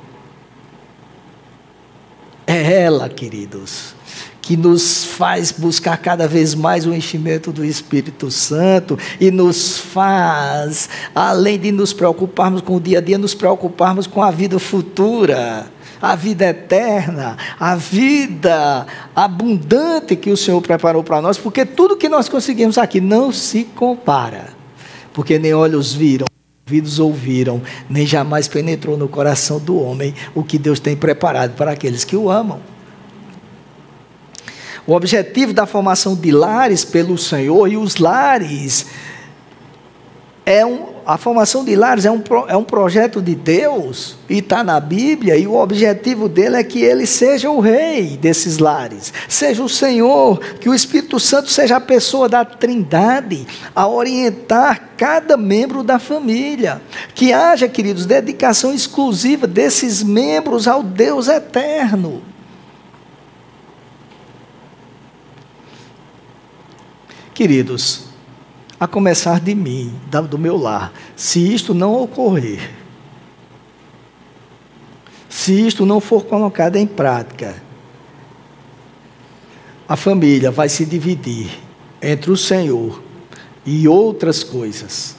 É 2.51 2.83
ela, 2.83 3.11
queridos 3.11 3.99
que 4.41 4.57
nos 4.57 5.05
faz 5.05 5.53
buscar 5.53 5.99
cada 5.99 6.27
vez 6.27 6.55
mais 6.55 6.87
o 6.87 6.95
enchimento 6.95 7.53
do 7.53 7.63
Espírito 7.63 8.31
Santo 8.31 8.99
e 9.21 9.31
nos 9.31 9.77
faz, 9.77 10.89
além 11.15 11.59
de 11.59 11.71
nos 11.71 11.93
preocuparmos 11.93 12.63
com 12.63 12.77
o 12.77 12.81
dia 12.81 12.97
a 12.97 13.01
dia, 13.03 13.19
nos 13.19 13.35
preocuparmos 13.35 14.07
com 14.07 14.23
a 14.23 14.31
vida 14.31 14.59
futura, 14.59 15.67
a 16.01 16.17
vida 16.17 16.47
eterna, 16.47 17.37
a 17.61 17.77
vida 17.77 18.87
abundante 19.15 20.17
que 20.17 20.31
o 20.31 20.37
Senhor 20.37 20.63
preparou 20.63 21.05
para 21.05 21.21
nós, 21.21 21.37
porque 21.37 21.67
tudo 21.67 21.99
que 21.99 22.09
nós 22.09 22.27
conseguimos 22.27 22.79
aqui 22.79 23.03
não 23.03 23.31
se 23.31 23.65
compara, 23.65 24.47
porque 25.13 25.39
nem 25.39 25.53
olhos 25.53 25.93
viram 25.93 26.25
ouvidos 26.69 26.99
ouviram, 26.99 27.63
nem 27.89 28.07
jamais 28.07 28.47
penetrou 28.47 28.99
no 28.99 29.09
coração 29.09 29.59
do 29.59 29.81
homem 29.81 30.15
o 30.35 30.45
que 30.45 30.59
Deus 30.59 30.79
tem 30.79 30.95
preparado 30.95 31.57
para 31.57 31.71
aqueles 31.71 32.05
que 32.05 32.15
o 32.15 32.31
amam. 32.31 32.61
O 34.87 34.93
objetivo 34.93 35.55
da 35.55 35.65
formação 35.65 36.15
de 36.15 36.31
lares 36.31 36.85
pelo 36.85 37.17
Senhor 37.17 37.67
e 37.69 37.77
os 37.79 37.97
lares 37.97 38.87
é 40.45 40.65
um, 40.65 40.98
a 41.09 41.17
formação 41.17 41.65
de 41.65 41.75
lares 41.75 42.05
é 42.05 42.11
um, 42.11 42.23
é 42.49 42.55
um 42.55 42.63
projeto 42.63 43.23
de 43.23 43.35
Deus 43.35 44.19
e 44.29 44.41
está 44.41 44.63
na 44.63 44.79
Bíblia, 44.79 45.39
e 45.39 45.47
o 45.47 45.55
objetivo 45.55 46.29
dele 46.29 46.57
é 46.57 46.63
que 46.63 46.83
ele 46.83 47.07
seja 47.07 47.49
o 47.49 47.61
rei 47.61 48.19
desses 48.19 48.59
lares, 48.59 49.11
seja 49.27 49.65
o 49.65 49.71
Senhor, 49.71 50.39
que 50.61 50.69
o 50.69 50.75
Espírito 50.75 51.19
Santo 51.19 51.49
seja 51.49 51.77
a 51.77 51.81
pessoa 51.81 52.29
da 52.29 52.45
Trindade 52.45 53.47
a 53.75 53.89
orientar 53.89 54.91
cada 54.99 55.35
membro 55.35 55.83
da 55.83 55.99
família. 55.99 56.83
Que 57.15 57.33
haja, 57.33 57.67
queridos, 57.67 58.05
dedicação 58.05 58.75
exclusiva 58.75 59.47
desses 59.47 60.03
membros 60.03 60.69
ao 60.69 60.83
Deus 60.83 61.27
eterno. 61.27 62.21
Queridos, 67.33 68.08
a 68.79 68.87
começar 68.87 69.41
de 69.41 69.55
mim, 69.55 69.93
do 70.29 70.39
meu 70.39 70.57
lar, 70.57 70.93
se 71.17 71.53
isto 71.53 71.75
não 71.75 71.95
ocorrer, 71.95 72.71
se 75.29 75.67
isto 75.67 75.85
não 75.85 76.01
for 76.01 76.25
colocado 76.25 76.77
em 76.77 76.87
prática, 76.87 77.57
a 79.89 79.97
família 79.97 80.51
vai 80.51 80.69
se 80.69 80.85
dividir 80.85 81.49
entre 82.03 82.31
o 82.31 82.37
Senhor 82.37 83.03
e 83.65 83.89
outras 83.89 84.43
coisas. 84.43 85.17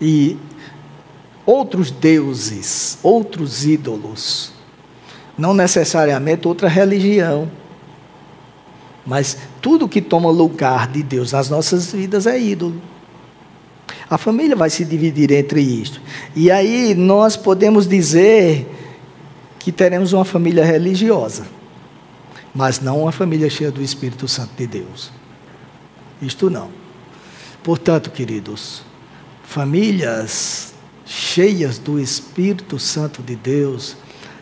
E 0.00 0.36
outros 1.46 1.90
deuses, 1.90 2.98
outros 3.02 3.64
ídolos. 3.64 4.52
Não 5.36 5.52
necessariamente 5.52 6.46
outra 6.46 6.68
religião. 6.68 7.50
Mas 9.06 9.36
tudo 9.60 9.88
que 9.88 10.00
toma 10.00 10.30
lugar 10.30 10.88
de 10.88 11.02
Deus 11.02 11.32
nas 11.32 11.50
nossas 11.50 11.92
vidas 11.92 12.26
é 12.26 12.40
ídolo. 12.40 12.80
A 14.08 14.16
família 14.16 14.56
vai 14.56 14.70
se 14.70 14.84
dividir 14.84 15.30
entre 15.32 15.60
isto. 15.60 16.00
E 16.34 16.50
aí 16.50 16.94
nós 16.94 17.36
podemos 17.36 17.86
dizer 17.86 18.66
que 19.58 19.72
teremos 19.72 20.12
uma 20.12 20.24
família 20.24 20.64
religiosa, 20.64 21.46
mas 22.54 22.80
não 22.80 23.02
uma 23.02 23.12
família 23.12 23.48
cheia 23.48 23.70
do 23.70 23.82
Espírito 23.82 24.28
Santo 24.28 24.50
de 24.56 24.66
Deus. 24.66 25.10
Isto 26.20 26.50
não. 26.50 26.68
Portanto, 27.62 28.10
queridos, 28.10 28.82
famílias 29.42 30.74
cheias 31.06 31.78
do 31.78 31.98
Espírito 31.98 32.78
Santo 32.78 33.22
de 33.22 33.36
Deus 33.36 33.96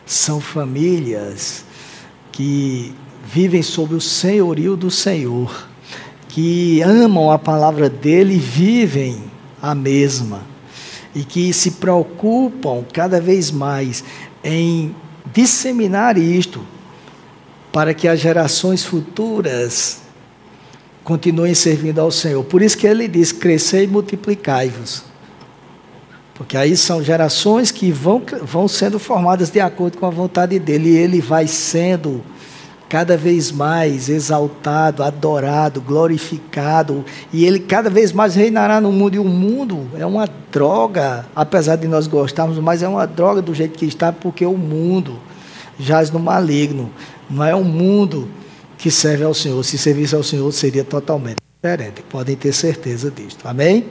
são 0.05 0.41
famílias 0.41 1.65
que 2.31 2.95
vivem 3.25 3.63
sob 3.63 3.95
o 3.95 4.01
senhorio 4.01 4.77
do 4.77 4.91
Senhor, 4.91 5.69
que 6.29 6.81
amam 6.83 7.31
a 7.31 7.39
palavra 7.39 7.89
dele 7.89 8.35
e 8.35 8.39
vivem 8.39 9.25
a 9.61 9.75
mesma, 9.75 10.43
e 11.15 11.25
que 11.25 11.53
se 11.53 11.73
preocupam 11.73 12.85
cada 12.93 13.21
vez 13.21 13.51
mais 13.51 14.03
em 14.43 14.95
disseminar 15.33 16.19
isto 16.19 16.61
para 17.71 17.95
que 17.95 18.07
as 18.07 18.21
gerações 18.21 18.85
futuras 18.85 20.03
continuem 21.03 21.55
servindo 21.55 22.01
ao 22.01 22.11
Senhor. 22.11 22.45
Por 22.45 22.63
isso 22.63 22.77
que 22.77 22.87
ele 22.87 23.09
diz: 23.09 23.33
crescer 23.33 23.85
e 23.85 23.87
multiplicai-vos. 23.87 25.05
Porque 26.35 26.57
aí 26.57 26.77
são 26.77 27.03
gerações 27.03 27.71
que 27.71 27.93
vão, 27.93 28.23
vão 28.43 28.67
sendo 28.67 28.99
formadas 28.99 29.51
de 29.51 29.61
acordo 29.61 29.99
com 29.99 30.07
a 30.07 30.11
vontade 30.11 30.59
dele, 30.59 30.91
e 30.91 30.97
ele 30.97 31.21
vai 31.21 31.47
sendo 31.47 32.23
cada 32.93 33.17
vez 33.17 33.51
mais 33.51 34.11
exaltado, 34.11 35.03
adorado, 35.03 35.81
glorificado, 35.81 37.03
e 37.33 37.47
ele 37.47 37.59
cada 37.59 37.89
vez 37.89 38.13
mais 38.13 38.35
reinará 38.35 38.83
no 38.83 38.93
mundo. 38.93 39.15
E 39.15 39.19
o 39.19 39.25
mundo 39.25 39.89
é 39.99 40.05
uma 40.05 40.29
droga, 40.51 41.25
apesar 41.35 41.77
de 41.77 41.89
nós 41.89 42.07
gostarmos, 42.07 42.59
mas 42.59 42.83
é 42.83 42.89
uma 42.89 43.07
droga 43.07 43.41
do 43.41 43.55
jeito 43.55 43.79
que 43.79 43.87
está, 43.87 44.13
porque 44.13 44.45
o 44.45 44.59
mundo 44.59 45.19
jaz 45.79 46.11
no 46.11 46.19
maligno. 46.19 46.91
Não 47.31 47.43
é 47.43 47.57
um 47.57 47.65
mundo 47.65 48.29
que 48.77 48.91
serve 48.91 49.25
ao 49.25 49.33
Senhor. 49.33 49.65
Se 49.65 49.79
servisse 49.79 50.15
ao 50.15 50.23
Senhor, 50.23 50.53
seria 50.53 50.85
totalmente 50.85 51.39
diferente. 51.63 52.03
Podem 52.11 52.37
ter 52.37 52.53
certeza 52.53 53.11
disso. 53.11 53.39
Amém? 53.43 53.87